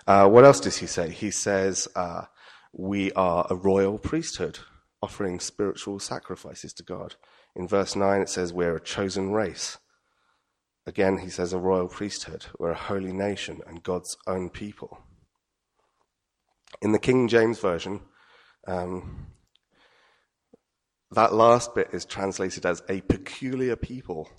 Uh, 0.07 0.27
what 0.27 0.45
else 0.45 0.59
does 0.59 0.77
he 0.77 0.87
say? 0.87 1.09
He 1.09 1.31
says, 1.31 1.87
uh, 1.95 2.23
We 2.73 3.11
are 3.13 3.45
a 3.49 3.55
royal 3.55 3.97
priesthood, 3.97 4.59
offering 5.01 5.39
spiritual 5.39 5.99
sacrifices 5.99 6.73
to 6.73 6.83
God. 6.83 7.15
In 7.55 7.67
verse 7.67 7.95
9, 7.95 8.21
it 8.21 8.29
says, 8.29 8.53
We're 8.53 8.75
a 8.75 8.81
chosen 8.81 9.31
race. 9.31 9.77
Again, 10.87 11.19
he 11.19 11.29
says, 11.29 11.53
a 11.53 11.59
royal 11.59 11.87
priesthood. 11.87 12.47
We're 12.57 12.71
a 12.71 12.75
holy 12.75 13.13
nation 13.13 13.61
and 13.67 13.83
God's 13.83 14.17
own 14.25 14.49
people. 14.49 14.99
In 16.81 16.91
the 16.91 16.99
King 16.99 17.27
James 17.27 17.59
Version, 17.59 18.01
um, 18.67 19.27
that 21.11 21.33
last 21.33 21.75
bit 21.75 21.89
is 21.93 22.05
translated 22.05 22.65
as 22.65 22.81
a 22.89 23.01
peculiar 23.01 23.75
people, 23.75 24.29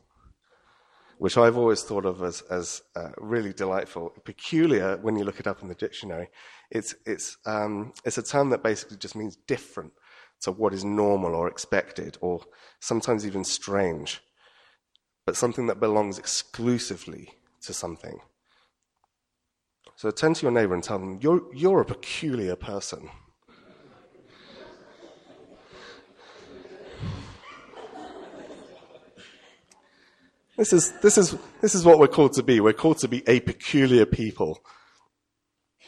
which 1.23 1.39
I've 1.39 1.57
always 1.57 1.83
thought 1.85 2.05
of 2.05 2.21
as, 2.23 2.41
as 2.43 2.83
uh, 2.97 3.11
really 3.17 3.53
delightful. 3.53 4.11
Peculiar, 4.25 4.99
when 5.03 5.15
you 5.15 5.23
look 5.23 5.39
it 5.39 5.47
up 5.47 5.63
in 5.63 5.69
the 5.69 5.75
dictionary, 5.77 6.29
it's, 6.71 6.97
it's, 7.07 7.37
um, 7.47 7.93
it's 8.05 8.19
a 8.19 8.25
term 8.25 8.51
that 8.51 8.65
basically 8.65 8.97
just 8.97 9.15
means 9.15 9.37
different 9.47 9.93
to 10.41 10.51
what 10.51 10.75
is 10.75 10.85
normal 10.85 11.37
or 11.37 11.47
expected, 11.47 12.19
or 12.21 12.41
sometimes 12.81 13.25
even 13.25 13.45
strange 13.45 14.21
but 15.25 15.37
something 15.37 15.69
that 15.69 15.79
belongs 15.79 16.19
exclusively 16.19 17.29
to 17.61 17.73
something. 17.73 18.19
So 19.95 20.11
turn 20.11 20.35
to 20.35 20.43
your 20.43 20.51
neighbor 20.51 20.75
and 20.75 20.83
tell 20.83 20.99
them, 20.99 21.21
You're, 21.23 21.43
you're 21.55 21.83
a 21.83 21.85
peculiar 21.85 22.57
person. 22.57 23.09
This 30.63 30.73
is, 30.73 30.93
this, 31.01 31.19
is, 31.19 31.37
this 31.61 31.75
is 31.75 31.85
what 31.85 31.99
we're 31.99 32.07
called 32.07 32.35
to 32.35 32.43
be. 32.45 32.61
We're 32.61 32.73
called 32.73 32.99
to 32.99 33.09
be 33.09 33.25
a 33.27 33.41
peculiar 33.41 34.07
people. 34.07 34.61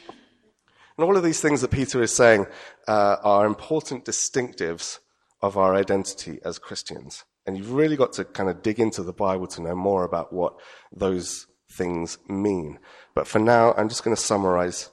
And 0.09 1.05
all 1.05 1.15
of 1.15 1.23
these 1.23 1.39
things 1.39 1.61
that 1.61 1.71
Peter 1.71 2.01
is 2.01 2.13
saying 2.13 2.45
uh, 2.85 3.15
are 3.23 3.45
important 3.45 4.03
distinctives 4.03 4.99
of 5.41 5.55
our 5.55 5.73
identity 5.75 6.39
as 6.43 6.59
Christians. 6.59 7.23
And 7.45 7.57
you've 7.57 7.71
really 7.71 7.95
got 7.95 8.11
to 8.15 8.25
kind 8.25 8.49
of 8.49 8.61
dig 8.61 8.81
into 8.81 9.01
the 9.01 9.13
Bible 9.13 9.47
to 9.47 9.61
know 9.61 9.75
more 9.75 10.03
about 10.03 10.33
what 10.33 10.55
those 10.93 11.47
things 11.71 12.17
mean. 12.27 12.77
But 13.13 13.29
for 13.29 13.39
now, 13.39 13.73
I'm 13.77 13.87
just 13.87 14.03
going 14.03 14.17
to 14.17 14.21
summarize 14.21 14.89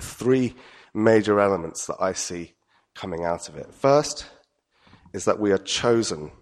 three 0.00 0.56
major 0.92 1.38
elements 1.38 1.86
that 1.86 1.98
I 2.00 2.12
see 2.12 2.54
coming 2.96 3.22
out 3.22 3.48
of 3.48 3.54
it. 3.54 3.72
First 3.72 4.26
is 5.12 5.26
that 5.26 5.38
we 5.38 5.52
are 5.52 5.58
chosen. 5.58 6.32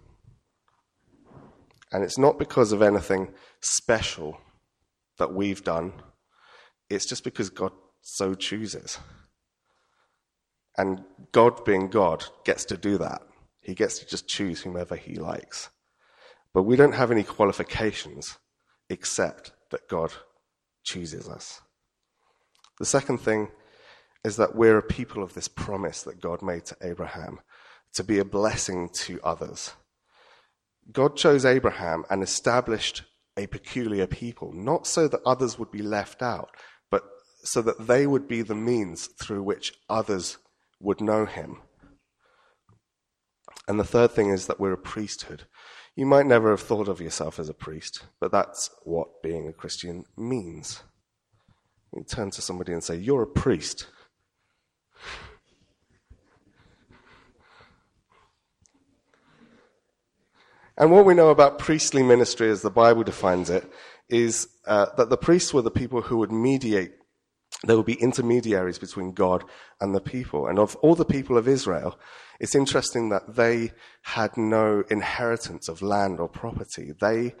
And 1.95 2.03
it's 2.03 2.17
not 2.17 2.37
because 2.37 2.73
of 2.73 2.81
anything 2.81 3.29
special 3.61 4.37
that 5.17 5.33
we've 5.33 5.63
done, 5.63 5.93
it's 6.89 7.05
just 7.05 7.23
because 7.23 7.49
God 7.49 7.71
so 8.01 8.33
chooses. 8.33 8.99
And 10.77 11.05
God, 11.31 11.63
being 11.63 11.87
God, 11.87 12.25
gets 12.43 12.65
to 12.65 12.75
do 12.75 12.97
that. 12.97 13.21
He 13.61 13.73
gets 13.73 13.99
to 13.99 14.05
just 14.05 14.27
choose 14.27 14.59
whomever 14.59 14.97
he 14.97 15.15
likes. 15.15 15.69
But 16.53 16.63
we 16.63 16.75
don't 16.75 16.95
have 16.95 17.11
any 17.11 17.23
qualifications 17.23 18.39
except 18.89 19.53
that 19.71 19.87
God 19.87 20.11
chooses 20.83 21.29
us. 21.29 21.61
The 22.77 22.85
second 22.85 23.19
thing 23.19 23.47
is 24.25 24.35
that 24.35 24.53
we're 24.53 24.79
a 24.79 24.83
people 24.83 25.23
of 25.23 25.33
this 25.33 25.47
promise 25.47 26.03
that 26.03 26.19
God 26.19 26.41
made 26.41 26.65
to 26.65 26.75
Abraham 26.81 27.39
to 27.93 28.03
be 28.03 28.19
a 28.19 28.25
blessing 28.25 28.89
to 29.05 29.21
others. 29.23 29.71
God 30.91 31.15
chose 31.15 31.45
Abraham 31.45 32.03
and 32.09 32.21
established 32.21 33.03
a 33.37 33.47
peculiar 33.47 34.07
people, 34.07 34.53
not 34.53 34.87
so 34.87 35.07
that 35.07 35.21
others 35.25 35.59
would 35.59 35.71
be 35.71 35.81
left 35.81 36.21
out, 36.21 36.49
but 36.89 37.03
so 37.43 37.61
that 37.61 37.87
they 37.87 38.07
would 38.07 38.27
be 38.27 38.41
the 38.41 38.55
means 38.55 39.07
through 39.07 39.43
which 39.43 39.73
others 39.89 40.37
would 40.79 41.01
know 41.01 41.25
him. 41.25 41.61
And 43.67 43.79
the 43.79 43.83
third 43.83 44.11
thing 44.11 44.29
is 44.29 44.47
that 44.47 44.59
we're 44.59 44.73
a 44.73 44.77
priesthood. 44.77 45.43
You 45.95 46.05
might 46.05 46.25
never 46.25 46.51
have 46.51 46.61
thought 46.61 46.87
of 46.87 47.01
yourself 47.01 47.39
as 47.39 47.49
a 47.49 47.53
priest, 47.53 48.03
but 48.19 48.31
that's 48.31 48.69
what 48.83 49.23
being 49.23 49.47
a 49.47 49.53
Christian 49.53 50.03
means. 50.17 50.83
You 51.93 52.03
turn 52.03 52.31
to 52.31 52.41
somebody 52.41 52.73
and 52.73 52.83
say, 52.83 52.97
You're 52.97 53.23
a 53.23 53.27
priest. 53.27 53.87
And 60.77 60.91
what 60.91 61.05
we 61.05 61.13
know 61.13 61.29
about 61.29 61.59
priestly 61.59 62.03
ministry, 62.03 62.49
as 62.49 62.61
the 62.61 62.69
Bible 62.69 63.03
defines 63.03 63.49
it, 63.49 63.71
is 64.09 64.47
uh, 64.67 64.87
that 64.97 65.09
the 65.09 65.17
priests 65.17 65.53
were 65.53 65.61
the 65.61 65.71
people 65.71 66.01
who 66.01 66.17
would 66.17 66.31
mediate. 66.31 66.91
There 67.63 67.77
would 67.77 67.85
be 67.85 68.01
intermediaries 68.01 68.77
between 68.77 69.13
God 69.13 69.43
and 69.79 69.95
the 69.95 70.01
people. 70.01 70.47
And 70.47 70.59
of 70.59 70.75
all 70.77 70.95
the 70.95 71.05
people 71.05 71.37
of 71.37 71.47
Israel, 71.47 71.97
it's 72.39 72.55
interesting 72.55 73.09
that 73.09 73.35
they 73.35 73.71
had 74.01 74.35
no 74.35 74.83
inheritance 74.89 75.69
of 75.69 75.81
land 75.81 76.19
or 76.19 76.27
property. 76.27 76.91
They, 76.99 77.33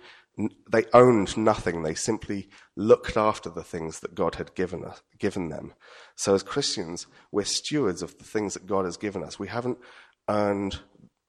they 0.71 0.85
owned 0.93 1.37
nothing. 1.37 1.83
They 1.83 1.95
simply 1.95 2.49
looked 2.75 3.17
after 3.17 3.49
the 3.49 3.63
things 3.63 3.99
that 3.99 4.15
God 4.15 4.35
had 4.35 4.55
given, 4.55 4.85
us, 4.85 5.01
given 5.19 5.49
them. 5.49 5.73
So 6.15 6.33
as 6.33 6.43
Christians, 6.43 7.07
we're 7.31 7.43
stewards 7.43 8.01
of 8.01 8.17
the 8.17 8.23
things 8.23 8.53
that 8.53 8.65
God 8.65 8.85
has 8.85 8.97
given 8.97 9.23
us. 9.23 9.37
We 9.37 9.49
haven't 9.49 9.77
earned 10.29 10.79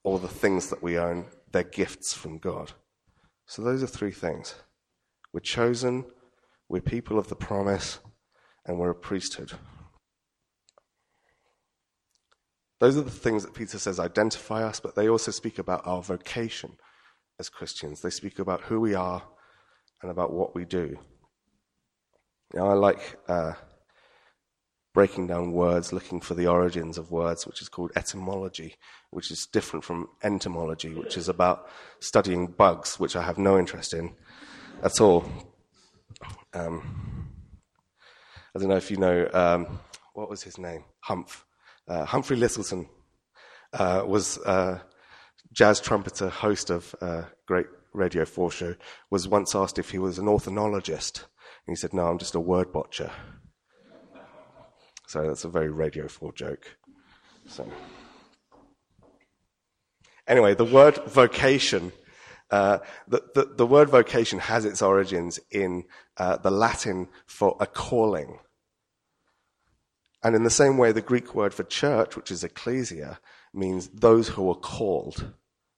all 0.04 0.18
the 0.18 0.28
things 0.28 0.70
that 0.70 0.82
we 0.82 0.96
own. 0.96 1.26
They're 1.56 1.64
gifts 1.64 2.12
from 2.12 2.36
God. 2.36 2.72
So 3.46 3.62
those 3.62 3.82
are 3.82 3.86
three 3.86 4.10
things. 4.10 4.56
We're 5.32 5.40
chosen, 5.40 6.04
we're 6.68 6.82
people 6.82 7.18
of 7.18 7.28
the 7.28 7.34
promise, 7.34 7.98
and 8.66 8.78
we're 8.78 8.90
a 8.90 8.94
priesthood. 8.94 9.52
Those 12.78 12.98
are 12.98 13.02
the 13.02 13.10
things 13.10 13.42
that 13.42 13.54
Peter 13.54 13.78
says 13.78 13.98
identify 13.98 14.64
us, 14.64 14.80
but 14.80 14.96
they 14.96 15.08
also 15.08 15.30
speak 15.30 15.58
about 15.58 15.86
our 15.86 16.02
vocation 16.02 16.76
as 17.40 17.48
Christians. 17.48 18.02
They 18.02 18.10
speak 18.10 18.38
about 18.38 18.60
who 18.60 18.78
we 18.78 18.94
are 18.94 19.22
and 20.02 20.10
about 20.10 20.34
what 20.34 20.54
we 20.54 20.66
do. 20.66 20.98
Now, 22.52 22.68
I 22.68 22.75
like 22.75 23.18
uh, 23.28 23.54
breaking 24.96 25.26
down 25.26 25.52
words, 25.52 25.92
looking 25.92 26.22
for 26.22 26.32
the 26.32 26.46
origins 26.46 26.96
of 26.96 27.10
words, 27.10 27.46
which 27.46 27.60
is 27.60 27.68
called 27.68 27.92
etymology, 27.96 28.76
which 29.10 29.30
is 29.30 29.44
different 29.44 29.84
from 29.84 30.08
entomology, 30.24 30.94
which 30.94 31.18
is 31.18 31.28
about 31.28 31.68
studying 32.00 32.46
bugs, 32.46 32.98
which 32.98 33.14
I 33.14 33.22
have 33.22 33.36
no 33.36 33.58
interest 33.58 33.92
in 33.92 34.14
at 34.82 34.98
all. 34.98 35.26
Um, 36.54 37.28
I 38.54 38.58
don't 38.58 38.70
know 38.70 38.76
if 38.76 38.90
you 38.90 38.96
know, 38.96 39.28
um, 39.34 39.80
what 40.14 40.30
was 40.30 40.42
his 40.42 40.56
name? 40.56 40.84
Humph. 41.00 41.44
Uh, 41.86 42.06
Humphrey 42.06 42.38
Lyttelton 42.38 42.88
uh, 43.74 44.02
was 44.06 44.38
a 44.46 44.48
uh, 44.48 44.78
jazz 45.52 45.78
trumpeter, 45.78 46.30
host 46.30 46.70
of 46.70 46.94
a 47.02 47.26
great 47.44 47.66
Radio 47.92 48.24
4 48.24 48.50
show, 48.50 48.74
was 49.10 49.28
once 49.28 49.54
asked 49.54 49.78
if 49.78 49.90
he 49.90 49.98
was 49.98 50.18
an 50.18 50.26
ornithologist. 50.26 51.26
And 51.66 51.76
he 51.76 51.76
said, 51.76 51.92
No, 51.92 52.06
I'm 52.06 52.16
just 52.16 52.34
a 52.34 52.40
word 52.40 52.72
botcher. 52.72 53.10
So 55.06 55.26
that's 55.26 55.44
a 55.44 55.48
very 55.48 55.70
Radio 55.70 56.08
4 56.08 56.32
joke. 56.32 56.76
So. 57.48 57.70
Anyway, 60.26 60.54
the 60.54 60.64
word 60.64 60.96
vocation, 61.06 61.92
uh, 62.50 62.78
the, 63.06 63.22
the, 63.34 63.44
the, 63.56 63.66
word 63.66 63.88
vocation 63.88 64.40
has 64.40 64.64
its 64.64 64.82
origins 64.82 65.38
in 65.52 65.84
uh, 66.16 66.36
the 66.38 66.50
Latin 66.50 67.08
for 67.26 67.56
a 67.60 67.66
calling. 67.66 68.40
And 70.25 70.34
in 70.34 70.42
the 70.42 70.50
same 70.50 70.76
way, 70.78 70.90
the 70.90 71.00
Greek 71.00 71.34
word 71.34 71.54
for 71.54 71.62
church, 71.62 72.16
which 72.16 72.32
is 72.32 72.42
ecclesia, 72.42 73.20
means 73.54 73.88
those 73.88 74.28
who 74.28 74.50
are 74.50 74.56
called, 74.56 75.32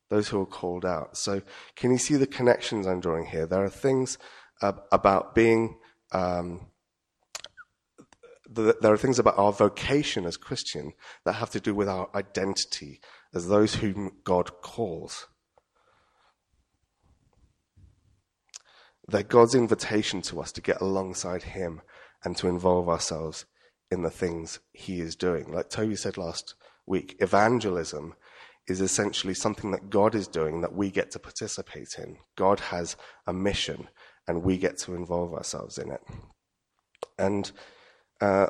those 0.08 0.28
who 0.28 0.40
are 0.40 0.47
called 0.47 0.87
out. 0.87 1.18
So, 1.18 1.42
can 1.76 1.90
you 1.90 1.99
see 1.99 2.16
the 2.16 2.26
connections 2.26 2.87
I'm 2.87 3.00
drawing 3.00 3.26
here? 3.26 3.47
There 3.47 3.62
are 3.62 3.68
things 3.68 4.16
uh, 4.62 4.73
about 4.90 5.35
being, 5.35 5.76
um, 6.12 6.68
there 8.50 8.93
are 8.93 8.97
things 8.97 9.19
about 9.19 9.38
our 9.38 9.52
vocation 9.52 10.25
as 10.25 10.37
Christian 10.37 10.93
that 11.25 11.35
have 11.35 11.50
to 11.50 11.61
do 11.61 11.75
with 11.75 11.88
our 11.88 12.09
identity 12.14 13.00
as 13.35 13.49
those 13.49 13.76
whom 13.76 14.12
God 14.25 14.61
calls. 14.62 15.26
They're 19.07 19.23
God's 19.23 19.55
invitation 19.55 20.23
to 20.23 20.40
us 20.40 20.52
to 20.52 20.61
get 20.61 20.81
alongside 20.81 21.43
Him 21.43 21.83
and 22.25 22.37
to 22.38 22.49
involve 22.49 22.88
ourselves 22.88 23.47
in 23.90 24.02
the 24.02 24.11
things 24.11 24.61
he 24.73 25.00
is 25.00 25.17
doing. 25.17 25.52
Like 25.52 25.71
Toby 25.71 25.97
said 25.97 26.17
last 26.17 26.55
week, 26.87 27.17
evangelism 27.21 28.14
is 28.67 28.81
essentially 28.81 29.35
something 29.35 29.71
that 29.71 29.88
God 29.88 30.14
is 30.14 30.28
doing 30.28 30.61
that 30.61 30.75
we 30.75 30.90
get 30.90 31.11
to 31.12 31.19
participate 31.19 31.97
in. 31.99 32.19
God 32.37 32.61
has 32.61 32.97
a 33.26 33.33
mission 33.33 33.88
and 34.26 34.43
we 34.43 34.59
get 34.59 34.76
to 34.78 34.95
involve 34.95 35.33
ourselves 35.33 35.78
in 35.78 35.90
it. 35.90 36.02
And 37.19 37.50
uh, 38.20 38.46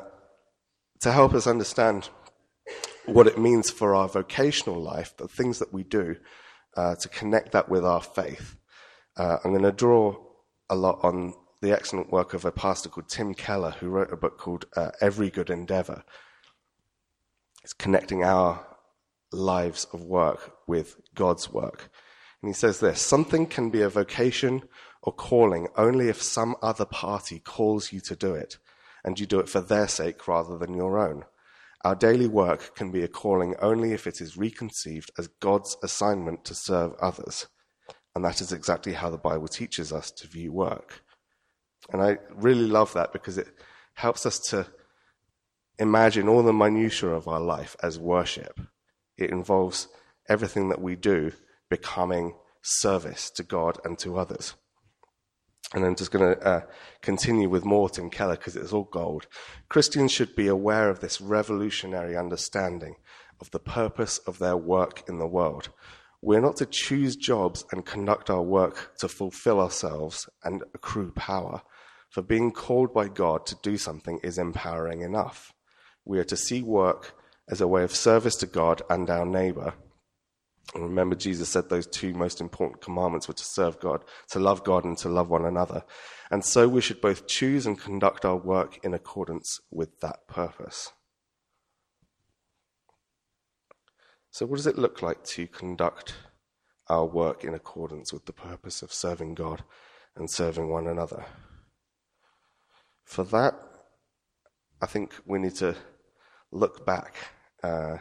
to 1.01 1.11
help 1.11 1.33
us 1.33 1.47
understand 1.47 2.09
what 3.05 3.27
it 3.27 3.37
means 3.37 3.69
for 3.69 3.95
our 3.95 4.07
vocational 4.07 4.81
life, 4.81 5.15
the 5.17 5.27
things 5.27 5.59
that 5.59 5.73
we 5.73 5.83
do, 5.83 6.15
uh, 6.77 6.95
to 6.95 7.09
connect 7.09 7.51
that 7.51 7.69
with 7.69 7.85
our 7.85 8.01
faith, 8.01 8.55
uh, 9.17 9.37
I'm 9.43 9.51
going 9.51 9.63
to 9.63 9.71
draw 9.71 10.15
a 10.69 10.75
lot 10.75 10.99
on 11.03 11.33
the 11.61 11.71
excellent 11.71 12.11
work 12.11 12.33
of 12.33 12.45
a 12.45 12.51
pastor 12.51 12.89
called 12.89 13.09
Tim 13.09 13.33
Keller, 13.33 13.71
who 13.71 13.89
wrote 13.89 14.13
a 14.13 14.17
book 14.17 14.37
called 14.37 14.65
uh, 14.75 14.91
Every 15.01 15.29
Good 15.29 15.49
Endeavor. 15.49 16.03
It's 17.63 17.73
connecting 17.73 18.23
our 18.23 18.65
lives 19.31 19.85
of 19.91 20.03
work 20.03 20.53
with 20.67 20.95
God's 21.15 21.51
work. 21.51 21.89
And 22.41 22.49
he 22.49 22.53
says 22.53 22.79
this 22.79 23.01
something 23.01 23.45
can 23.45 23.69
be 23.69 23.81
a 23.81 23.89
vocation 23.89 24.63
or 25.01 25.13
calling 25.13 25.67
only 25.75 26.07
if 26.09 26.21
some 26.21 26.55
other 26.61 26.85
party 26.85 27.39
calls 27.39 27.91
you 27.91 27.99
to 28.01 28.15
do 28.15 28.33
it, 28.33 28.57
and 29.03 29.19
you 29.19 29.25
do 29.25 29.39
it 29.39 29.49
for 29.49 29.61
their 29.61 29.87
sake 29.87 30.27
rather 30.27 30.57
than 30.57 30.73
your 30.73 30.99
own. 30.99 31.25
Our 31.83 31.95
daily 31.95 32.27
work 32.27 32.75
can 32.75 32.91
be 32.91 33.03
a 33.03 33.07
calling 33.07 33.55
only 33.61 33.93
if 33.93 34.05
it 34.05 34.19
is 34.19 34.37
reconceived 34.37 35.11
as 35.17 35.27
God's 35.39 35.77
assignment 35.81 36.43
to 36.45 36.55
serve 36.55 36.93
others. 37.01 37.47
And 38.13 38.25
that 38.25 38.41
is 38.41 38.51
exactly 38.51 38.93
how 38.93 39.09
the 39.09 39.17
Bible 39.17 39.47
teaches 39.47 39.93
us 39.93 40.11
to 40.11 40.27
view 40.27 40.51
work. 40.51 41.03
And 41.91 42.01
I 42.01 42.17
really 42.35 42.67
love 42.67 42.93
that 42.93 43.13
because 43.13 43.37
it 43.37 43.47
helps 43.93 44.25
us 44.25 44.39
to 44.49 44.67
imagine 45.77 46.27
all 46.27 46.43
the 46.43 46.51
minutiae 46.51 47.11
of 47.11 47.27
our 47.27 47.39
life 47.39 47.77
as 47.81 47.97
worship. 47.97 48.59
It 49.17 49.29
involves 49.29 49.87
everything 50.27 50.69
that 50.69 50.81
we 50.81 50.95
do 50.95 51.31
becoming 51.69 52.35
service 52.61 53.29
to 53.31 53.43
God 53.43 53.79
and 53.85 53.97
to 53.99 54.17
others. 54.17 54.55
And 55.73 55.85
I'm 55.85 55.95
just 55.95 56.11
going 56.11 56.35
to 56.35 56.41
uh, 56.43 56.61
continue 57.01 57.47
with 57.47 57.63
more 57.63 57.89
Tim 57.89 58.09
Keller 58.09 58.35
because 58.35 58.55
it's 58.55 58.73
all 58.73 58.85
gold. 58.85 59.27
Christians 59.69 60.11
should 60.11 60.35
be 60.35 60.47
aware 60.47 60.89
of 60.89 60.99
this 60.99 61.21
revolutionary 61.21 62.17
understanding 62.17 62.95
of 63.39 63.51
the 63.51 63.59
purpose 63.59 64.17
of 64.19 64.39
their 64.39 64.57
work 64.57 65.07
in 65.07 65.19
the 65.19 65.27
world. 65.27 65.69
We're 66.21 66.41
not 66.41 66.57
to 66.57 66.65
choose 66.65 67.15
jobs 67.15 67.65
and 67.71 67.85
conduct 67.85 68.29
our 68.29 68.41
work 68.41 68.97
to 68.97 69.07
fulfill 69.07 69.61
ourselves 69.61 70.27
and 70.43 70.63
accrue 70.73 71.11
power. 71.11 71.61
For 72.09 72.23
being 72.23 72.51
called 72.51 72.93
by 72.93 73.07
God 73.07 73.45
to 73.45 73.57
do 73.61 73.77
something 73.77 74.19
is 74.23 74.39
empowering 74.39 75.01
enough. 75.01 75.53
We 76.03 76.17
are 76.17 76.25
to 76.25 76.35
see 76.35 76.63
work 76.63 77.13
as 77.47 77.61
a 77.61 77.67
way 77.67 77.83
of 77.83 77.95
service 77.95 78.35
to 78.37 78.47
God 78.47 78.81
and 78.89 79.09
our 79.09 79.25
neighbor 79.25 79.75
and 80.73 80.83
remember, 80.83 81.15
Jesus 81.15 81.49
said 81.49 81.69
those 81.69 81.87
two 81.87 82.13
most 82.13 82.41
important 82.41 82.81
commandments 82.81 83.27
were 83.27 83.33
to 83.33 83.43
serve 83.43 83.79
God, 83.79 84.03
to 84.29 84.39
love 84.39 84.63
God, 84.63 84.85
and 84.85 84.97
to 84.99 85.09
love 85.09 85.29
one 85.29 85.45
another. 85.45 85.83
And 86.29 86.45
so 86.45 86.67
we 86.67 86.81
should 86.81 87.01
both 87.01 87.27
choose 87.27 87.65
and 87.65 87.79
conduct 87.79 88.23
our 88.23 88.37
work 88.37 88.79
in 88.83 88.93
accordance 88.93 89.59
with 89.71 89.99
that 90.01 90.27
purpose. 90.27 90.91
So, 94.31 94.45
what 94.45 94.57
does 94.57 94.67
it 94.67 94.77
look 94.77 95.01
like 95.01 95.23
to 95.25 95.47
conduct 95.47 96.13
our 96.87 97.05
work 97.05 97.43
in 97.43 97.55
accordance 97.55 98.13
with 98.13 98.25
the 98.25 98.33
purpose 98.33 98.83
of 98.83 98.93
serving 98.93 99.33
God 99.33 99.63
and 100.15 100.29
serving 100.29 100.69
one 100.69 100.87
another? 100.87 101.25
For 103.05 103.23
that, 103.23 103.55
I 104.81 104.85
think 104.85 105.15
we 105.25 105.39
need 105.39 105.55
to 105.55 105.75
look 106.51 106.85
back. 106.85 107.15
Uh, 107.63 107.97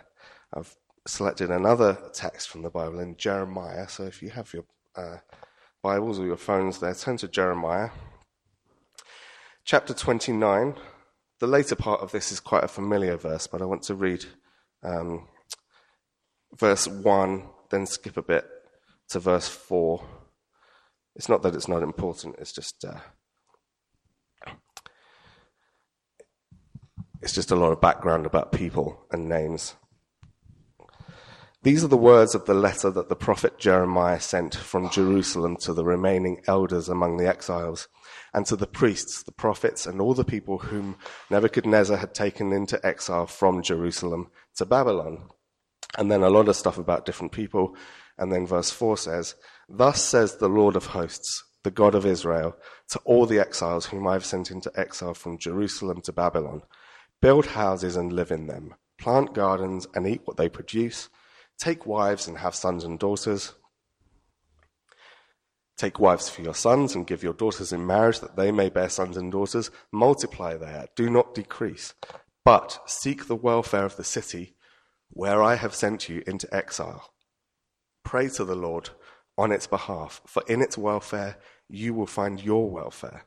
I've 0.54 0.76
selected 1.07 1.50
another 1.50 1.99
text 2.12 2.49
from 2.49 2.62
the 2.62 2.71
Bible 2.71 3.00
in 3.00 3.17
Jeremiah. 3.17 3.88
So 3.88 4.05
if 4.05 4.23
you 4.23 4.31
have 4.31 4.52
your 4.52 4.64
uh, 4.97 5.19
Bibles 5.83 6.19
or 6.19 6.26
your 6.26 6.37
phones 6.37 6.81
there, 6.81 6.95
turn 6.95 7.17
to 7.19 7.28
Jeremiah. 7.28 7.90
Chapter 9.64 9.95
29. 9.95 10.75
The 11.40 11.47
later 11.47 11.76
part 11.76 12.00
of 12.00 12.11
this 12.11 12.33
is 12.33 12.40
quite 12.40 12.64
a 12.64 12.69
familiar 12.69 13.17
verse, 13.17 13.47
but 13.47 13.62
I 13.62 13.64
want 13.64 13.83
to 13.85 13.95
read 13.95 14.25
um, 14.83 15.28
verse 16.57 16.88
1, 16.88 17.45
then 17.71 17.87
skip 17.87 18.17
a 18.17 18.23
bit 18.23 18.45
to 19.11 19.21
verse 19.21 19.49
4. 19.49 20.05
It's 21.14 21.28
not 21.28 21.43
that 21.43 21.55
it's 21.55 21.69
not 21.69 21.83
important, 21.83 22.37
it's 22.38 22.52
just. 22.52 22.85
Uh, 22.85 23.00
it's 27.21 27.35
just 27.35 27.50
a 27.50 27.57
lot 27.57 27.73
of 27.73 27.81
background 27.81 28.26
about 28.26 28.52
people 28.52 29.05
and 29.11 29.28
names. 29.28 29.75
These 31.62 31.83
are 31.83 31.88
the 31.88 31.97
words 31.97 32.37
of 32.37 32.45
the 32.45 32.55
letter 32.55 32.88
that 32.88 33.09
the 33.09 33.17
prophet 33.17 33.59
Jeremiah 33.59 34.21
sent 34.21 34.55
from 34.55 34.91
Jerusalem 34.91 35.57
to 35.62 35.75
the 35.75 35.85
remaining 35.85 36.41
elders 36.47 36.88
among 36.88 37.17
the 37.17 37.27
exiles, 37.27 37.88
and 38.33 38.47
to 38.47 38.55
the 38.55 38.69
priests, 38.69 39.25
the 39.25 39.33
prophets, 39.33 39.85
and 39.85 40.00
all 40.00 40.15
the 40.15 40.25
people 40.25 40.59
whom 40.59 40.97
Nebuchadnezzar 41.31 41.97
had 41.97 42.15
taken 42.15 42.53
into 42.53 42.85
exile 42.87 43.27
from 43.27 43.61
Jerusalem 43.61 44.31
to 44.55 44.66
Babylon. 44.66 45.31
And 45.97 46.12
then 46.12 46.23
a 46.23 46.31
lot 46.31 46.49
of 46.49 46.55
stuff 46.55 46.79
about 46.79 47.05
different 47.05 47.33
people. 47.33 47.75
And 48.16 48.31
then 48.31 48.47
verse 48.47 48.71
4 48.71 48.97
says, 48.97 49.35
Thus 49.68 50.01
says 50.01 50.37
the 50.37 50.49
Lord 50.49 50.77
of 50.77 50.87
hosts, 50.87 51.42
the 51.64 51.73
God 51.73 51.97
of 51.97 52.07
Israel, 52.07 52.57
to 52.90 53.01
all 53.01 53.27
the 53.27 53.40
exiles 53.40 53.87
whom 53.87 54.07
I 54.07 54.12
have 54.12 54.25
sent 54.25 54.53
into 54.53 54.71
exile 54.77 55.14
from 55.14 55.38
Jerusalem 55.38 56.03
to 56.03 56.12
Babylon 56.12 56.62
build 57.21 57.47
houses 57.47 57.97
and 57.97 58.12
live 58.12 58.31
in 58.31 58.47
them, 58.47 58.77
plant 58.97 59.35
gardens 59.35 59.88
and 59.92 60.07
eat 60.07 60.21
what 60.25 60.37
they 60.37 60.49
produce 60.49 61.09
Take 61.59 61.87
wives 61.87 62.29
and 62.29 62.38
have 62.38 62.55
sons 62.55 62.85
and 62.85 62.99
daughters. 62.99 63.55
Take 65.77 65.99
wives 65.99 66.29
for 66.29 66.42
your 66.42 66.55
sons 66.55 66.94
and 66.94 67.07
give 67.07 67.23
your 67.23 67.33
daughters 67.33 67.73
in 67.73 67.87
marriage 67.87 68.21
that 68.21 68.37
they 68.37 68.51
may 68.51 68.68
bear 68.68 68.88
sons 68.88 69.16
and 69.16 69.31
daughters. 69.31 69.71
Multiply 69.92 70.57
there, 70.57 70.87
do 70.97 71.11
not 71.11 71.35
decrease. 71.35 71.94
But 72.44 72.81
seek 72.87 73.27
the 73.27 73.37
welfare 73.37 73.85
of 73.85 73.97
the 73.97 74.05
city 74.05 74.57
where 75.11 75.42
I 75.42 75.57
have 75.57 75.75
sent 75.75 76.09
you 76.09 76.23
into 76.27 76.53
exile. 76.55 77.12
Pray 78.05 78.29
to 78.31 78.44
the 78.44 78.55
Lord 78.55 78.90
on 79.37 79.53
its 79.53 79.66
behalf, 79.66 80.21
for 80.27 80.42
in 80.49 80.62
its 80.62 80.79
welfare 80.79 81.37
you 81.68 81.94
will 81.94 82.07
find 82.07 82.42
your 82.42 82.71
welfare. 82.71 83.27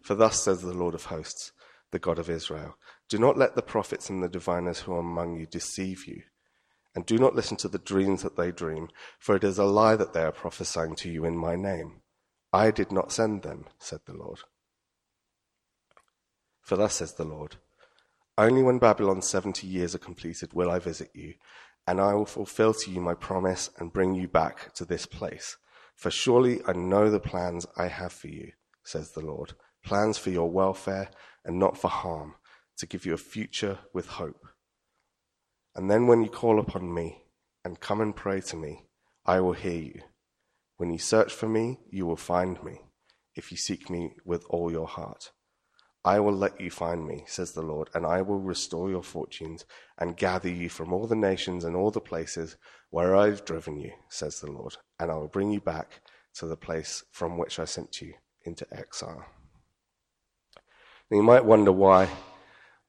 For 0.00 0.14
thus 0.14 0.42
says 0.42 0.62
the 0.62 0.72
Lord 0.72 0.94
of 0.94 1.04
hosts, 1.04 1.52
the 1.90 1.98
God 1.98 2.18
of 2.18 2.30
Israel 2.30 2.76
Do 3.08 3.18
not 3.18 3.36
let 3.36 3.54
the 3.54 3.62
prophets 3.62 4.10
and 4.10 4.22
the 4.22 4.28
diviners 4.28 4.80
who 4.80 4.94
are 4.94 5.00
among 5.00 5.36
you 5.36 5.46
deceive 5.46 6.06
you. 6.06 6.22
And 6.94 7.06
do 7.06 7.18
not 7.18 7.34
listen 7.34 7.56
to 7.58 7.68
the 7.68 7.78
dreams 7.78 8.22
that 8.22 8.36
they 8.36 8.50
dream, 8.50 8.88
for 9.18 9.36
it 9.36 9.44
is 9.44 9.58
a 9.58 9.64
lie 9.64 9.96
that 9.96 10.12
they 10.12 10.22
are 10.22 10.32
prophesying 10.32 10.96
to 10.96 11.08
you 11.08 11.24
in 11.24 11.36
my 11.36 11.54
name. 11.54 12.02
I 12.52 12.70
did 12.70 12.90
not 12.90 13.12
send 13.12 13.42
them, 13.42 13.66
said 13.78 14.00
the 14.06 14.12
Lord. 14.12 14.40
For 16.62 16.76
thus 16.76 16.94
says 16.94 17.14
the 17.14 17.24
Lord 17.24 17.56
Only 18.36 18.62
when 18.62 18.78
Babylon's 18.78 19.28
seventy 19.28 19.66
years 19.66 19.94
are 19.94 19.98
completed 19.98 20.52
will 20.52 20.70
I 20.70 20.80
visit 20.80 21.10
you, 21.14 21.34
and 21.86 22.00
I 22.00 22.14
will 22.14 22.26
fulfill 22.26 22.74
to 22.74 22.90
you 22.90 23.00
my 23.00 23.14
promise 23.14 23.70
and 23.78 23.92
bring 23.92 24.14
you 24.14 24.26
back 24.26 24.74
to 24.74 24.84
this 24.84 25.06
place. 25.06 25.56
For 25.94 26.10
surely 26.10 26.60
I 26.66 26.72
know 26.72 27.10
the 27.10 27.20
plans 27.20 27.66
I 27.76 27.86
have 27.86 28.12
for 28.12 28.28
you, 28.28 28.52
says 28.82 29.12
the 29.12 29.24
Lord 29.24 29.54
plans 29.84 30.18
for 30.18 30.30
your 30.30 30.50
welfare 30.50 31.10
and 31.44 31.58
not 31.58 31.78
for 31.78 31.88
harm, 31.88 32.34
to 32.78 32.86
give 32.86 33.04
you 33.04 33.14
a 33.14 33.18
future 33.18 33.78
with 33.92 34.06
hope. 34.06 34.46
And 35.74 35.90
then 35.90 36.06
when 36.06 36.22
you 36.22 36.30
call 36.30 36.58
upon 36.58 36.92
me 36.92 37.24
and 37.64 37.80
come 37.80 38.00
and 38.00 38.14
pray 38.14 38.40
to 38.42 38.56
me, 38.56 38.86
I 39.24 39.40
will 39.40 39.52
hear 39.52 39.80
you. 39.80 40.00
When 40.76 40.90
you 40.90 40.98
search 40.98 41.32
for 41.32 41.48
me, 41.48 41.78
you 41.90 42.06
will 42.06 42.16
find 42.16 42.62
me, 42.64 42.80
if 43.34 43.50
you 43.50 43.56
seek 43.56 43.90
me 43.90 44.14
with 44.24 44.44
all 44.48 44.72
your 44.72 44.88
heart. 44.88 45.30
I 46.04 46.18
will 46.20 46.32
let 46.32 46.58
you 46.58 46.70
find 46.70 47.06
me, 47.06 47.24
says 47.26 47.52
the 47.52 47.60
Lord, 47.60 47.90
and 47.94 48.06
I 48.06 48.22
will 48.22 48.40
restore 48.40 48.88
your 48.88 49.02
fortunes 49.02 49.66
and 49.98 50.16
gather 50.16 50.48
you 50.48 50.70
from 50.70 50.94
all 50.94 51.06
the 51.06 51.14
nations 51.14 51.62
and 51.62 51.76
all 51.76 51.90
the 51.90 52.00
places 52.00 52.56
where 52.88 53.14
I've 53.14 53.44
driven 53.44 53.78
you, 53.78 53.92
says 54.08 54.40
the 54.40 54.50
Lord, 54.50 54.76
and 54.98 55.10
I 55.10 55.16
will 55.16 55.28
bring 55.28 55.50
you 55.50 55.60
back 55.60 56.00
to 56.36 56.46
the 56.46 56.56
place 56.56 57.04
from 57.12 57.36
which 57.36 57.58
I 57.58 57.66
sent 57.66 58.00
you 58.00 58.14
into 58.44 58.66
exile. 58.72 59.26
Now 61.10 61.16
you 61.18 61.22
might 61.22 61.44
wonder 61.44 61.72
why 61.72 62.08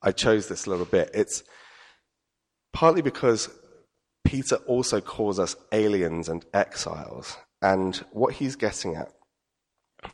I 0.01 0.11
chose 0.13 0.47
this 0.47 0.65
little 0.65 0.85
bit. 0.85 1.11
It's 1.13 1.43
partly 2.73 3.01
because 3.01 3.49
Peter 4.23 4.55
also 4.67 5.01
calls 5.01 5.39
us 5.39 5.55
aliens 5.71 6.29
and 6.29 6.45
exiles. 6.53 7.37
And 7.61 7.95
what 8.11 8.35
he's 8.35 8.55
getting 8.55 8.95
at 8.95 9.11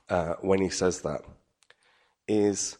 uh, 0.09 0.33
when 0.41 0.61
he 0.61 0.69
says 0.69 1.01
that 1.01 1.21
is 2.27 2.77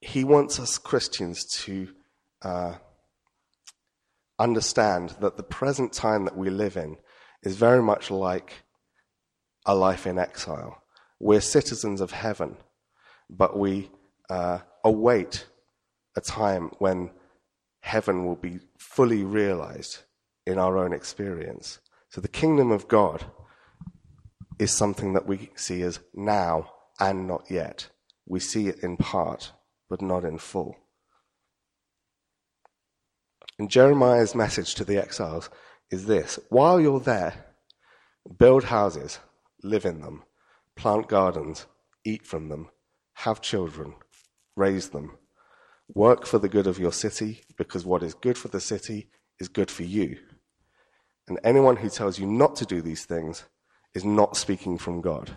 he 0.00 0.24
wants 0.24 0.58
us 0.58 0.78
Christians 0.78 1.44
to 1.64 1.88
uh, 2.42 2.74
understand 4.38 5.10
that 5.20 5.36
the 5.36 5.42
present 5.42 5.92
time 5.92 6.24
that 6.24 6.36
we 6.36 6.48
live 6.48 6.76
in 6.76 6.96
is 7.42 7.56
very 7.56 7.82
much 7.82 8.10
like 8.10 8.64
a 9.66 9.74
life 9.74 10.06
in 10.06 10.18
exile. 10.18 10.82
We're 11.18 11.42
citizens 11.42 12.00
of 12.00 12.12
heaven, 12.12 12.56
but 13.28 13.58
we 13.58 13.90
uh, 14.30 14.60
await 14.84 15.46
a 16.16 16.20
time 16.22 16.70
when 16.78 17.10
heaven 17.80 18.24
will 18.24 18.36
be 18.36 18.60
fully 18.78 19.24
realized 19.24 20.00
in 20.46 20.58
our 20.58 20.78
own 20.78 20.92
experience. 20.92 21.78
So 22.08 22.20
the 22.20 22.28
kingdom 22.28 22.70
of 22.70 22.88
God 22.88 23.24
is 24.58 24.76
something 24.76 25.14
that 25.14 25.26
we 25.26 25.50
see 25.54 25.82
as 25.82 26.00
now 26.14 26.70
and 26.98 27.26
not 27.26 27.50
yet. 27.50 27.88
We 28.26 28.40
see 28.40 28.68
it 28.68 28.82
in 28.82 28.96
part, 28.96 29.52
but 29.88 30.02
not 30.02 30.24
in 30.24 30.38
full. 30.38 30.76
And 33.58 33.70
Jeremiah's 33.70 34.34
message 34.34 34.74
to 34.76 34.84
the 34.84 34.98
exiles 34.98 35.50
is 35.90 36.06
this 36.06 36.38
while 36.48 36.80
you're 36.80 37.00
there, 37.00 37.46
build 38.38 38.64
houses, 38.64 39.18
live 39.62 39.84
in 39.84 40.00
them, 40.00 40.22
plant 40.76 41.08
gardens, 41.08 41.66
eat 42.04 42.26
from 42.26 42.48
them, 42.48 42.68
have 43.14 43.40
children, 43.40 43.94
raise 44.56 44.90
them, 44.90 45.18
Work 45.94 46.24
for 46.24 46.38
the 46.38 46.48
good 46.48 46.66
of 46.66 46.78
your 46.78 46.92
city, 46.92 47.42
because 47.56 47.84
what 47.84 48.02
is 48.02 48.14
good 48.14 48.38
for 48.38 48.48
the 48.48 48.60
city 48.60 49.10
is 49.40 49.48
good 49.48 49.70
for 49.70 49.82
you. 49.82 50.18
And 51.28 51.38
anyone 51.42 51.76
who 51.76 51.88
tells 51.88 52.18
you 52.18 52.26
not 52.26 52.56
to 52.56 52.66
do 52.66 52.80
these 52.80 53.04
things 53.04 53.44
is 53.94 54.04
not 54.04 54.36
speaking 54.36 54.78
from 54.78 55.00
God. 55.00 55.32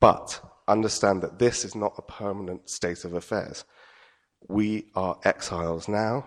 But 0.00 0.40
understand 0.66 1.22
that 1.22 1.38
this 1.38 1.64
is 1.64 1.74
not 1.74 1.94
a 1.98 2.02
permanent 2.02 2.70
state 2.70 3.04
of 3.04 3.14
affairs. 3.14 3.64
We 4.48 4.90
are 4.94 5.18
exiles 5.24 5.88
now, 5.88 6.26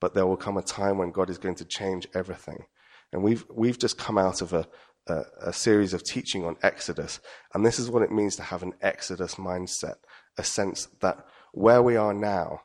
but 0.00 0.14
there 0.14 0.26
will 0.26 0.36
come 0.36 0.56
a 0.56 0.62
time 0.62 0.98
when 0.98 1.12
God 1.12 1.30
is 1.30 1.38
going 1.38 1.56
to 1.56 1.64
change 1.64 2.08
everything. 2.14 2.64
And 3.12 3.22
we've, 3.22 3.44
we've 3.52 3.78
just 3.78 3.98
come 3.98 4.18
out 4.18 4.40
of 4.40 4.52
a, 4.52 4.66
a, 5.06 5.22
a 5.42 5.52
series 5.52 5.92
of 5.92 6.02
teaching 6.02 6.44
on 6.44 6.56
Exodus, 6.62 7.20
and 7.54 7.64
this 7.64 7.78
is 7.78 7.90
what 7.90 8.02
it 8.02 8.12
means 8.12 8.36
to 8.36 8.42
have 8.42 8.62
an 8.62 8.72
Exodus 8.80 9.36
mindset 9.36 9.96
a 10.38 10.44
sense 10.44 10.88
that 11.00 11.24
where 11.52 11.82
we 11.82 11.96
are 11.96 12.14
now 12.14 12.62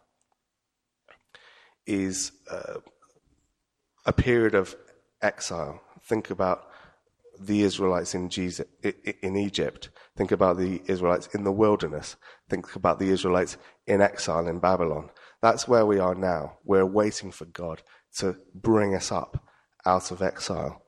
is 1.85 2.31
uh, 2.49 2.79
a 4.05 4.13
period 4.13 4.55
of 4.55 4.75
exile. 5.21 5.81
Think 6.01 6.29
about 6.29 6.67
the 7.39 7.63
Israelites 7.63 8.15
in, 8.15 8.29
Jesus, 8.29 8.65
in 9.21 9.35
Egypt. 9.35 9.89
Think 10.15 10.31
about 10.31 10.57
the 10.57 10.81
Israelites 10.87 11.27
in 11.33 11.43
the 11.43 11.51
wilderness. 11.51 12.15
Think 12.49 12.75
about 12.75 12.99
the 12.99 13.09
Israelites 13.09 13.57
in 13.87 14.01
exile 14.01 14.47
in 14.47 14.59
Babylon. 14.59 15.09
That's 15.41 15.67
where 15.67 15.85
we 15.85 15.99
are 15.99 16.15
now. 16.15 16.57
We're 16.63 16.85
waiting 16.85 17.31
for 17.31 17.45
God 17.45 17.81
to 18.17 18.37
bring 18.53 18.95
us 18.95 19.11
up 19.11 19.43
out 19.85 20.11
of 20.11 20.21
exile. 20.21 20.81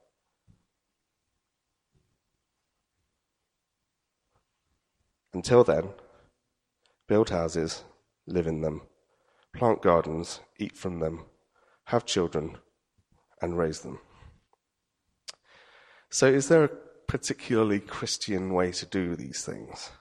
Until 5.33 5.63
then, 5.63 5.89
build 7.07 7.29
houses, 7.29 7.83
live 8.25 8.47
in 8.47 8.61
them, 8.61 8.81
plant 9.53 9.81
gardens, 9.81 10.41
eat 10.59 10.75
from 10.77 10.99
them, 10.99 11.25
have 11.85 12.05
children, 12.05 12.57
and 13.41 13.57
raise 13.57 13.81
them. 13.81 13.99
So, 16.09 16.27
is 16.27 16.47
there 16.47 16.65
a 16.65 16.69
particularly 17.07 17.79
Christian 17.79 18.53
way 18.53 18.71
to 18.71 18.85
do 18.85 19.15
these 19.15 19.43
things? 19.43 19.91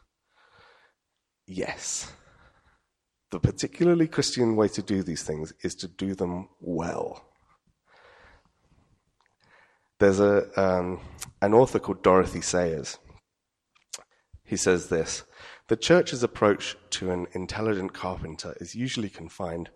Yes. 1.46 2.12
The 3.30 3.40
particularly 3.40 4.06
Christian 4.06 4.56
way 4.56 4.68
to 4.68 4.82
do 4.82 5.02
these 5.02 5.22
things 5.22 5.52
is 5.62 5.74
to 5.76 5.88
do 5.88 6.14
them 6.14 6.48
well. 6.60 7.24
There's 9.98 10.20
a, 10.20 10.48
um, 10.60 11.00
an 11.40 11.54
author 11.54 11.78
called 11.78 12.02
Dorothy 12.02 12.40
Sayers. 12.40 12.98
He 14.44 14.56
says 14.56 14.88
this 14.88 15.24
The 15.68 15.76
church's 15.76 16.22
approach 16.22 16.76
to 16.90 17.10
an 17.10 17.26
intelligent 17.32 17.92
carpenter 17.92 18.56
is 18.60 18.76
usually 18.76 19.08
confined 19.08 19.70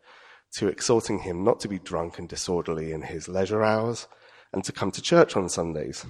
to 0.52 0.68
exhorting 0.68 1.20
him 1.20 1.42
not 1.42 1.58
to 1.60 1.68
be 1.68 1.80
drunk 1.80 2.18
and 2.18 2.28
disorderly 2.28 2.92
in 2.92 3.02
his 3.02 3.28
leisure 3.28 3.64
hours 3.64 4.06
and 4.52 4.62
to 4.64 4.72
come 4.72 4.92
to 4.92 5.02
church 5.02 5.36
on 5.36 5.48
Sundays. 5.48 6.06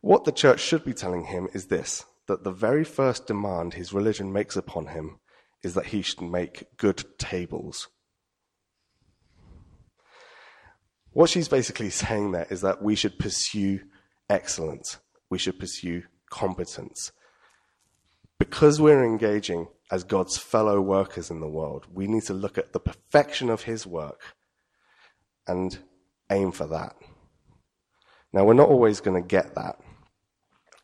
What 0.00 0.24
the 0.24 0.32
church 0.32 0.60
should 0.60 0.84
be 0.84 0.94
telling 0.94 1.24
him 1.24 1.48
is 1.52 1.66
this 1.66 2.04
that 2.26 2.42
the 2.42 2.50
very 2.50 2.82
first 2.82 3.28
demand 3.28 3.74
his 3.74 3.92
religion 3.92 4.32
makes 4.32 4.56
upon 4.56 4.88
him 4.88 5.20
is 5.62 5.74
that 5.74 5.86
he 5.86 6.02
should 6.02 6.20
make 6.20 6.76
good 6.76 7.04
tables. 7.18 7.86
What 11.12 11.30
she's 11.30 11.48
basically 11.48 11.90
saying 12.02 12.32
there 12.32 12.48
is 12.50 12.62
that 12.62 12.82
we 12.82 12.96
should 12.96 13.16
pursue 13.18 13.80
excellence, 14.28 14.98
we 15.30 15.38
should 15.38 15.60
pursue 15.60 16.02
competence. 16.30 17.12
Because 18.38 18.80
we're 18.80 19.04
engaging 19.04 19.68
as 19.90 20.04
God's 20.04 20.36
fellow 20.36 20.80
workers 20.80 21.30
in 21.30 21.40
the 21.40 21.48
world, 21.48 21.86
we 21.92 22.06
need 22.06 22.24
to 22.24 22.34
look 22.34 22.58
at 22.58 22.72
the 22.72 22.80
perfection 22.80 23.48
of 23.48 23.62
his 23.62 23.86
work 23.86 24.20
and 25.46 25.78
aim 26.30 26.52
for 26.52 26.66
that. 26.66 26.96
Now, 28.32 28.44
we're 28.44 28.54
not 28.54 28.68
always 28.68 29.00
going 29.00 29.20
to 29.20 29.26
get 29.26 29.54
that. 29.54 29.78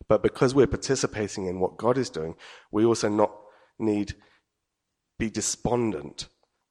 But 0.08 0.22
because 0.22 0.54
we're 0.54 0.66
participating 0.66 1.46
in 1.46 1.60
what 1.60 1.76
God 1.76 1.98
is 1.98 2.10
doing, 2.10 2.34
we 2.70 2.84
also 2.84 3.08
not 3.08 3.32
need 3.78 4.14
be 5.18 5.30
despondent 5.30 6.28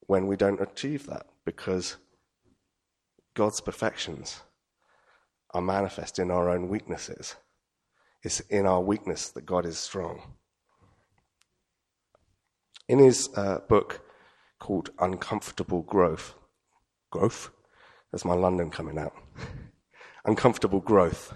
when 0.08 0.28
we 0.28 0.36
don't 0.36 0.62
achieve 0.62 1.06
that 1.08 1.26
because 1.46 1.98
God's 3.34 3.62
perfections 3.62 4.41
are 5.54 5.62
manifest 5.62 6.20
in 6.20 6.32
our 6.32 6.50
own 6.50 6.67
weaknesses. 6.67 7.36
It's 8.24 8.41
in 8.41 8.65
our 8.65 8.82
weakness 8.82 9.30
that 9.30 9.46
God 9.46 9.65
is 9.65 9.78
strong. 9.78 10.34
In 12.88 13.00
his 13.00 13.30
uh, 13.36 13.60
book 13.70 14.02
called 14.60 14.89
Uncomfortable 15.00 15.82
Growth, 15.82 16.36
Growth? 17.10 17.50
There's 18.12 18.26
my 18.26 18.34
London 18.34 18.70
coming 18.70 18.98
out. 18.98 19.13
uncomfortable 20.26 20.80
growth. 20.80 21.34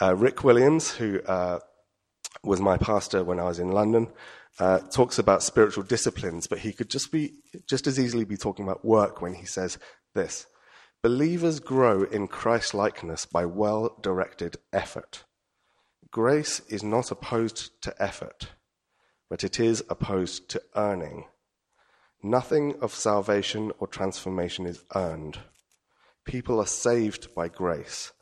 Uh, 0.00 0.14
Rick 0.16 0.44
Williams, 0.44 0.92
who 0.92 1.20
uh, 1.22 1.58
was 2.42 2.60
my 2.60 2.76
pastor 2.76 3.22
when 3.24 3.38
I 3.38 3.44
was 3.44 3.58
in 3.58 3.72
London, 3.72 4.08
uh, 4.58 4.78
talks 4.78 5.18
about 5.18 5.42
spiritual 5.42 5.84
disciplines, 5.84 6.46
but 6.46 6.60
he 6.60 6.72
could 6.72 6.90
just 6.90 7.12
be 7.12 7.34
just 7.68 7.86
as 7.86 7.98
easily 7.98 8.24
be 8.24 8.36
talking 8.36 8.64
about 8.64 8.84
work 8.84 9.20
when 9.20 9.34
he 9.34 9.46
says 9.46 9.78
this: 10.14 10.46
believers 11.02 11.60
grow 11.60 12.02
in 12.02 12.28
Christ 12.28 12.74
likeness 12.74 13.26
by 13.26 13.44
well-directed 13.44 14.56
effort. 14.72 15.24
Grace 16.10 16.60
is 16.68 16.82
not 16.82 17.10
opposed 17.10 17.80
to 17.82 17.94
effort, 18.02 18.48
but 19.30 19.44
it 19.44 19.60
is 19.60 19.82
opposed 19.88 20.48
to 20.50 20.60
earning. 20.74 21.24
Nothing 22.22 22.74
of 22.82 22.92
salvation 22.92 23.72
or 23.78 23.86
transformation 23.86 24.66
is 24.66 24.84
earned. 24.94 25.38
People 26.26 26.60
are 26.60 26.66
saved 26.66 27.32
by 27.34 27.48
grace, 27.48 28.12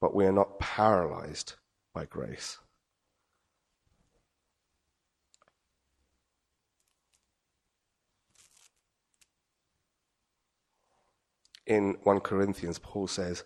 but 0.00 0.14
we 0.14 0.26
are 0.26 0.32
not 0.32 0.60
paralyzed 0.60 1.54
by 1.94 2.04
grace. 2.04 2.58
In 11.66 11.96
1 12.02 12.20
Corinthians, 12.20 12.78
Paul 12.78 13.06
says, 13.06 13.44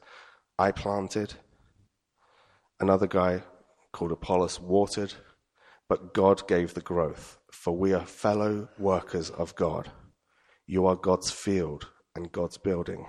I 0.59 0.73
planted, 0.73 1.35
another 2.81 3.07
guy 3.07 3.43
called 3.93 4.13
Apollos 4.13 4.59
watered, 4.59 5.15
but 5.95 6.13
God 6.13 6.49
gave 6.49 6.75
the 6.75 6.81
growth, 6.81 7.39
for 7.53 7.79
we 7.79 7.93
are 7.93 8.05
fellow 8.05 8.69
workers 8.81 9.31
of 9.31 9.55
God. 9.55 9.93
You 10.67 10.87
are 10.87 10.97
God's 10.97 11.31
field 11.31 11.89
and 12.17 12.33
God's 12.33 12.59
building. 12.59 13.07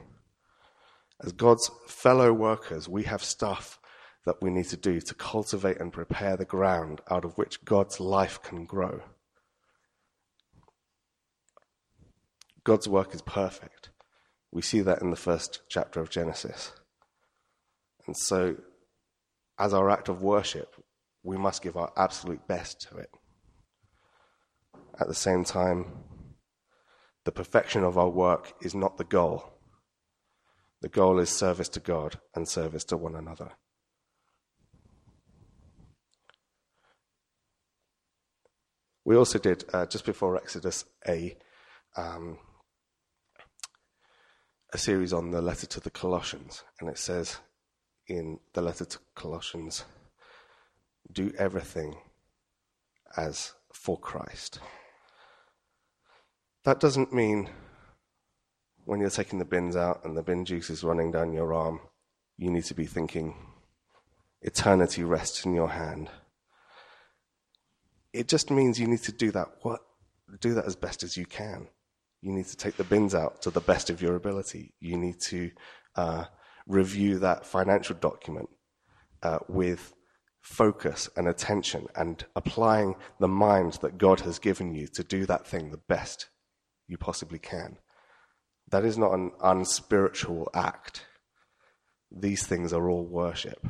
As 1.20 1.32
God's 1.32 1.72
fellow 1.88 2.32
workers, 2.32 2.88
we 2.88 3.02
have 3.06 3.24
stuff 3.24 3.80
that 4.28 4.40
we 4.40 4.52
need 4.52 4.68
to 4.68 4.78
do 4.78 5.02
to 5.02 5.16
cultivate 5.16 5.80
and 5.80 5.92
prepare 5.92 6.38
the 6.38 6.46
ground 6.46 7.02
out 7.10 7.26
of 7.26 7.40
which 7.40 7.66
God's 7.66 8.00
life 8.00 8.40
can 8.44 8.66
grow. 8.66 9.02
God's 12.64 12.88
work 12.88 13.16
is 13.16 13.24
perfect. 13.24 13.90
We 14.52 14.62
see 14.62 14.82
that 14.82 15.02
in 15.02 15.10
the 15.10 15.16
first 15.16 15.62
chapter 15.70 16.02
of 16.02 16.12
Genesis. 16.12 16.72
And 18.06 18.16
so, 18.16 18.58
as 19.58 19.74
our 19.74 19.90
act 19.90 20.08
of 20.08 20.22
worship, 20.22 20.85
we 21.26 21.38
must 21.38 21.64
give 21.64 21.76
our 21.76 21.92
absolute 21.98 22.48
best 22.48 22.80
to 22.82 22.98
it. 22.98 23.10
At 25.00 25.08
the 25.08 25.16
same 25.16 25.44
time, 25.44 25.88
the 27.26 27.32
perfection 27.32 27.84
of 27.84 27.98
our 27.98 28.10
work 28.10 28.54
is 28.62 28.76
not 28.76 28.98
the 28.98 29.04
goal. 29.04 29.54
The 30.82 30.90
goal 30.90 31.18
is 31.20 31.30
service 31.30 31.68
to 31.70 31.80
God 31.80 32.20
and 32.36 32.48
service 32.48 32.84
to 32.86 32.98
one 32.98 33.16
another. 33.16 33.54
We 39.04 39.16
also 39.16 39.40
did, 39.40 39.66
uh, 39.74 39.88
just 39.88 40.06
before 40.06 40.38
Exodus, 40.38 40.86
a, 41.08 41.38
um, 41.98 42.38
a 44.74 44.78
series 44.78 45.12
on 45.12 45.32
the 45.32 45.42
letter 45.42 45.66
to 45.68 45.80
the 45.80 45.92
Colossians. 45.92 46.64
And 46.80 46.90
it 46.90 47.00
says 47.00 47.38
in 48.08 48.40
the 48.54 48.62
letter 48.62 48.86
to 48.86 49.00
Colossians, 49.16 49.86
do 51.12 51.32
everything 51.38 51.96
as 53.18 53.54
for 53.74 53.98
Christ. 53.98 54.60
That 56.64 56.80
doesn't 56.80 57.14
mean 57.14 57.50
when 58.86 59.00
you're 59.00 59.10
taking 59.10 59.40
the 59.40 59.46
bins 59.46 59.76
out 59.76 60.04
and 60.04 60.16
the 60.16 60.24
bin 60.24 60.46
juice 60.46 60.70
is 60.70 60.84
running 60.84 61.12
down 61.12 61.34
your 61.34 61.54
arm, 61.54 61.80
you 62.38 62.52
need 62.52 62.66
to 62.66 62.74
be 62.74 62.86
thinking, 62.86 63.36
eternity 64.42 65.04
rests 65.04 65.46
in 65.46 65.54
your 65.54 65.70
hand. 65.70 66.10
It 68.14 68.28
just 68.28 68.52
means 68.52 68.80
you 68.80 68.88
need 68.88 69.04
to 69.04 69.12
do 69.12 69.32
that 69.32 69.48
what 69.62 69.82
do 70.40 70.54
that 70.54 70.66
as 70.66 70.76
best 70.76 71.04
as 71.04 71.18
you 71.18 71.26
can. 71.26 71.68
You 72.22 72.32
need 72.32 72.48
to 72.48 72.58
take 72.58 72.78
the 72.78 72.84
bins 72.84 73.14
out 73.14 73.42
to 73.44 73.52
the 73.52 73.62
best 73.62 73.90
of 73.90 74.02
your 74.02 74.16
ability. 74.16 74.74
You 74.80 74.98
need 74.98 75.20
to 75.28 75.52
uh, 75.96 76.26
review 76.68 77.20
that 77.20 77.46
financial 77.46 77.96
document 77.96 78.50
uh, 79.22 79.40
with 79.48 79.94
focus 80.46 81.10
and 81.18 81.28
attention 81.28 81.88
and 81.96 82.24
applying 82.36 82.96
the 83.20 83.28
mind 83.28 83.80
that 83.82 83.98
God 83.98 84.20
has 84.20 84.38
given 84.38 84.76
you 84.76 84.88
to 84.90 85.04
do 85.04 85.26
that 85.26 85.48
thing 85.48 85.72
the 85.72 85.78
best 85.78 86.28
you 86.88 87.00
possibly 87.00 87.40
can. 87.40 87.80
That 88.70 88.86
is 88.86 88.96
not 88.96 89.14
an 89.14 89.32
unspiritual 89.42 90.50
act. 90.54 91.06
These 92.12 92.46
things 92.46 92.74
are 92.74 92.88
all 92.88 93.06
worship. 93.06 93.68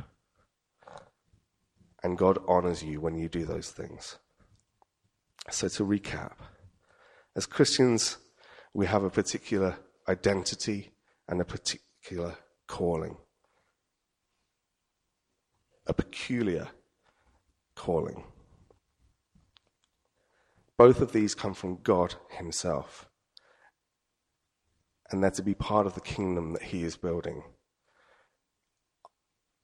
and 2.02 2.18
God 2.18 2.38
honors 2.46 2.84
you 2.84 3.00
when 3.00 3.16
you 3.16 3.28
do 3.28 3.44
those 3.44 3.70
things. 3.70 4.18
So, 5.50 5.68
to 5.68 5.84
recap, 5.84 6.34
as 7.34 7.46
Christians, 7.46 8.18
we 8.74 8.86
have 8.86 9.02
a 9.02 9.10
particular 9.10 9.78
identity 10.08 10.92
and 11.26 11.40
a 11.40 11.44
particular 11.44 12.36
calling, 12.68 13.16
a 15.86 15.94
peculiar 15.94 16.68
calling. 17.74 18.24
Both 20.76 21.00
of 21.00 21.12
these 21.12 21.34
come 21.34 21.54
from 21.54 21.78
God 21.82 22.16
Himself, 22.30 23.08
and 25.10 25.22
they're 25.22 25.30
to 25.32 25.42
be 25.42 25.54
part 25.54 25.86
of 25.86 25.94
the 25.94 26.00
kingdom 26.00 26.52
that 26.52 26.64
He 26.64 26.82
is 26.82 26.96
building. 26.96 27.44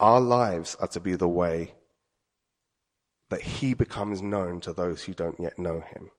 Our 0.00 0.20
lives 0.20 0.74
are 0.76 0.88
to 0.88 1.00
be 1.00 1.14
the 1.14 1.28
way 1.28 1.74
that 3.28 3.42
He 3.42 3.74
becomes 3.74 4.22
known 4.22 4.60
to 4.60 4.72
those 4.72 5.02
who 5.02 5.14
don't 5.14 5.40
yet 5.40 5.58
know 5.58 5.80
Him. 5.80 6.10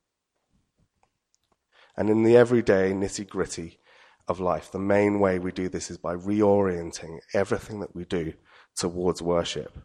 And 1.95 2.09
in 2.09 2.23
the 2.23 2.35
everyday 2.35 2.91
nitty 2.91 3.27
gritty 3.27 3.79
of 4.27 4.39
life, 4.39 4.71
the 4.71 4.79
main 4.79 5.19
way 5.19 5.37
we 5.39 5.51
do 5.51 5.69
this 5.69 5.91
is 5.91 5.97
by 5.97 6.15
reorienting 6.15 7.19
everything 7.33 7.79
that 7.81 7.95
we 7.95 8.05
do 8.05 8.33
towards 8.75 9.21
worship, 9.21 9.77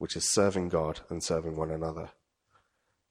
which 0.00 0.16
is 0.16 0.24
serving 0.24 0.70
God 0.70 1.00
and 1.10 1.22
serving 1.22 1.56
one 1.56 1.70
another. 1.70 2.08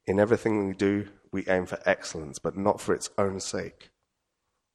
In 0.08 0.20
everything 0.20 0.68
we 0.68 0.74
do, 0.74 1.08
we 1.32 1.48
aim 1.48 1.68
for 1.68 1.80
excellence, 1.86 2.40
but 2.40 2.58
not 2.58 2.82
for 2.82 2.96
its 2.96 3.12
own 3.16 3.40
sake, 3.40 3.92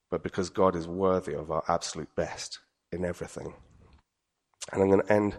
but 0.09 0.23
because 0.23 0.49
God 0.49 0.77
is 0.77 0.87
worthy 0.87 1.33
of 1.33 1.51
our 1.51 1.65
absolute 1.67 2.07
best 2.15 2.59
in 2.89 3.03
everything. 3.03 3.53
And 4.71 4.81
I'm 4.81 4.89
going 4.89 5.01
to 5.01 5.11
end 5.11 5.35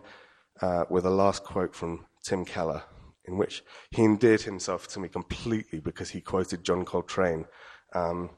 uh, 0.60 0.84
with 0.90 1.06
a 1.06 1.10
last 1.10 1.44
quote 1.44 1.74
from 1.74 2.04
Tim 2.22 2.44
Keller, 2.44 2.82
in 3.24 3.38
which 3.38 3.64
he 3.90 4.04
endeared 4.04 4.42
himself 4.42 4.86
to 4.88 5.00
me 5.00 5.08
completely 5.08 5.80
because 5.80 6.10
he 6.10 6.20
quoted 6.20 6.62
John 6.62 6.84
Coltrane. 6.84 7.46
Um, 7.94 8.28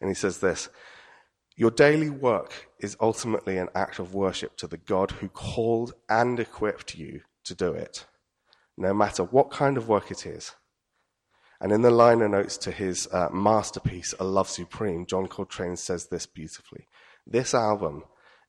and 0.00 0.08
he 0.08 0.14
says 0.14 0.38
this 0.38 0.68
Your 1.56 1.72
daily 1.72 2.10
work 2.10 2.68
is 2.78 2.96
ultimately 3.00 3.58
an 3.58 3.70
act 3.74 3.98
of 3.98 4.14
worship 4.14 4.56
to 4.58 4.68
the 4.68 4.78
God 4.78 5.10
who 5.10 5.28
called 5.28 5.94
and 6.08 6.38
equipped 6.38 6.94
you 6.94 7.22
to 7.48 7.54
do 7.54 7.72
it, 7.72 8.06
no 8.76 8.94
matter 8.94 9.24
what 9.24 9.50
kind 9.50 9.76
of 9.76 9.88
work 9.88 10.10
it 10.10 10.24
is. 10.24 10.52
And 11.60 11.72
in 11.72 11.82
the 11.82 11.90
liner 11.90 12.28
notes 12.28 12.56
to 12.58 12.70
his 12.70 13.08
uh, 13.12 13.28
masterpiece, 13.32 14.14
A 14.20 14.24
Love 14.24 14.48
Supreme, 14.48 15.06
John 15.06 15.26
Coltrane 15.26 15.76
says 15.76 16.06
this 16.06 16.26
beautifully. 16.26 16.86
This 17.26 17.52
album 17.52 18.04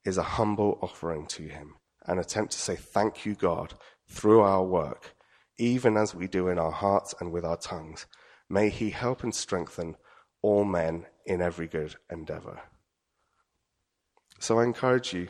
is 0.06 0.18
a 0.18 0.24
humble 0.24 0.78
offering 0.82 1.26
to 1.28 1.44
him, 1.44 1.76
an 2.06 2.20
attempt 2.20 2.52
to 2.54 2.60
say 2.60 2.76
thank 2.76 3.26
you, 3.26 3.34
God, 3.34 3.74
through 4.08 4.42
our 4.42 4.64
work, 4.64 5.16
even 5.58 5.98
as 5.98 6.14
we 6.14 6.28
do 6.28 6.48
in 6.48 6.60
our 6.60 6.72
hearts 6.72 7.16
and 7.20 7.32
with 7.32 7.44
our 7.44 7.58
tongues. 7.58 8.06
May 8.48 8.70
he 8.70 8.92
help 8.92 9.24
and 9.24 9.34
strengthen 9.34 9.96
all 10.42 10.64
men 10.64 11.06
in 11.26 11.42
every 11.42 11.68
good 11.68 11.96
endeavor. 12.12 12.62
So 14.40 14.60
I 14.60 14.64
encourage 14.64 15.14
you, 15.14 15.28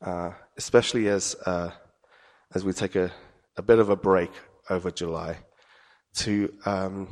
uh, 0.00 0.32
especially 0.56 1.08
as, 1.08 1.36
uh, 1.46 1.70
as 2.54 2.64
we 2.64 2.72
take 2.72 2.96
a, 2.96 3.10
a 3.56 3.62
bit 3.62 3.78
of 3.78 3.88
a 3.88 3.96
break 3.96 4.30
over 4.70 4.90
July, 4.90 5.38
to, 6.14 6.52
um, 6.66 7.08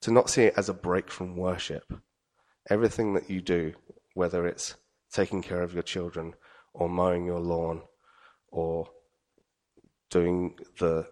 to 0.00 0.10
not 0.10 0.28
see 0.28 0.44
it 0.44 0.54
as 0.56 0.68
a 0.68 0.74
break 0.74 1.10
from 1.10 1.36
worship. 1.36 1.84
Everything 2.68 3.14
that 3.14 3.30
you 3.30 3.40
do, 3.40 3.72
whether 4.14 4.46
it's 4.46 4.76
taking 5.12 5.42
care 5.42 5.62
of 5.62 5.74
your 5.74 5.82
children 5.82 6.34
or 6.74 6.88
mowing 6.88 7.24
your 7.24 7.40
lawn 7.40 7.82
or 8.48 8.88
doing 10.10 10.58
the 10.78 11.06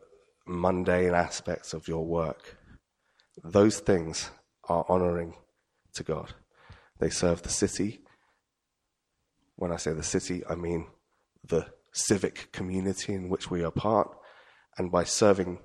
mundane 0.46 1.14
aspects 1.14 1.72
of 1.72 1.88
your 1.88 2.04
work, 2.04 2.56
those 3.42 3.80
things 3.80 4.30
are 4.68 4.84
honoring 4.88 5.34
to 5.94 6.02
God. 6.02 6.34
They 6.98 7.10
serve 7.10 7.42
the 7.42 7.48
city. 7.48 8.00
When 9.56 9.72
I 9.72 9.76
say 9.76 9.92
the 9.92 10.02
city, 10.02 10.42
I 10.48 10.54
mean 10.54 10.86
the 11.46 11.66
civic 11.92 12.52
community 12.52 13.14
in 13.14 13.28
which 13.28 13.50
we 13.50 13.64
are 13.64 13.70
part. 13.70 14.16
And 14.78 14.90
by 14.90 15.04
serving 15.04 15.58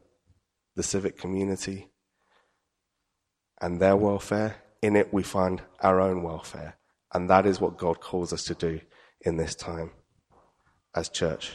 the 0.75 0.83
civic 0.83 1.17
community, 1.17 1.89
and 3.61 3.79
their 3.79 3.95
welfare. 3.95 4.57
In 4.81 4.95
it, 4.95 5.13
we 5.13 5.23
find 5.23 5.61
our 5.81 5.99
own 5.99 6.23
welfare. 6.23 6.77
And 7.13 7.29
that 7.29 7.45
is 7.45 7.61
what 7.61 7.77
God 7.77 8.01
calls 8.01 8.33
us 8.33 8.43
to 8.45 8.53
do 8.53 8.81
in 9.21 9.37
this 9.37 9.55
time 9.55 9.91
as 10.95 11.09
church. 11.09 11.53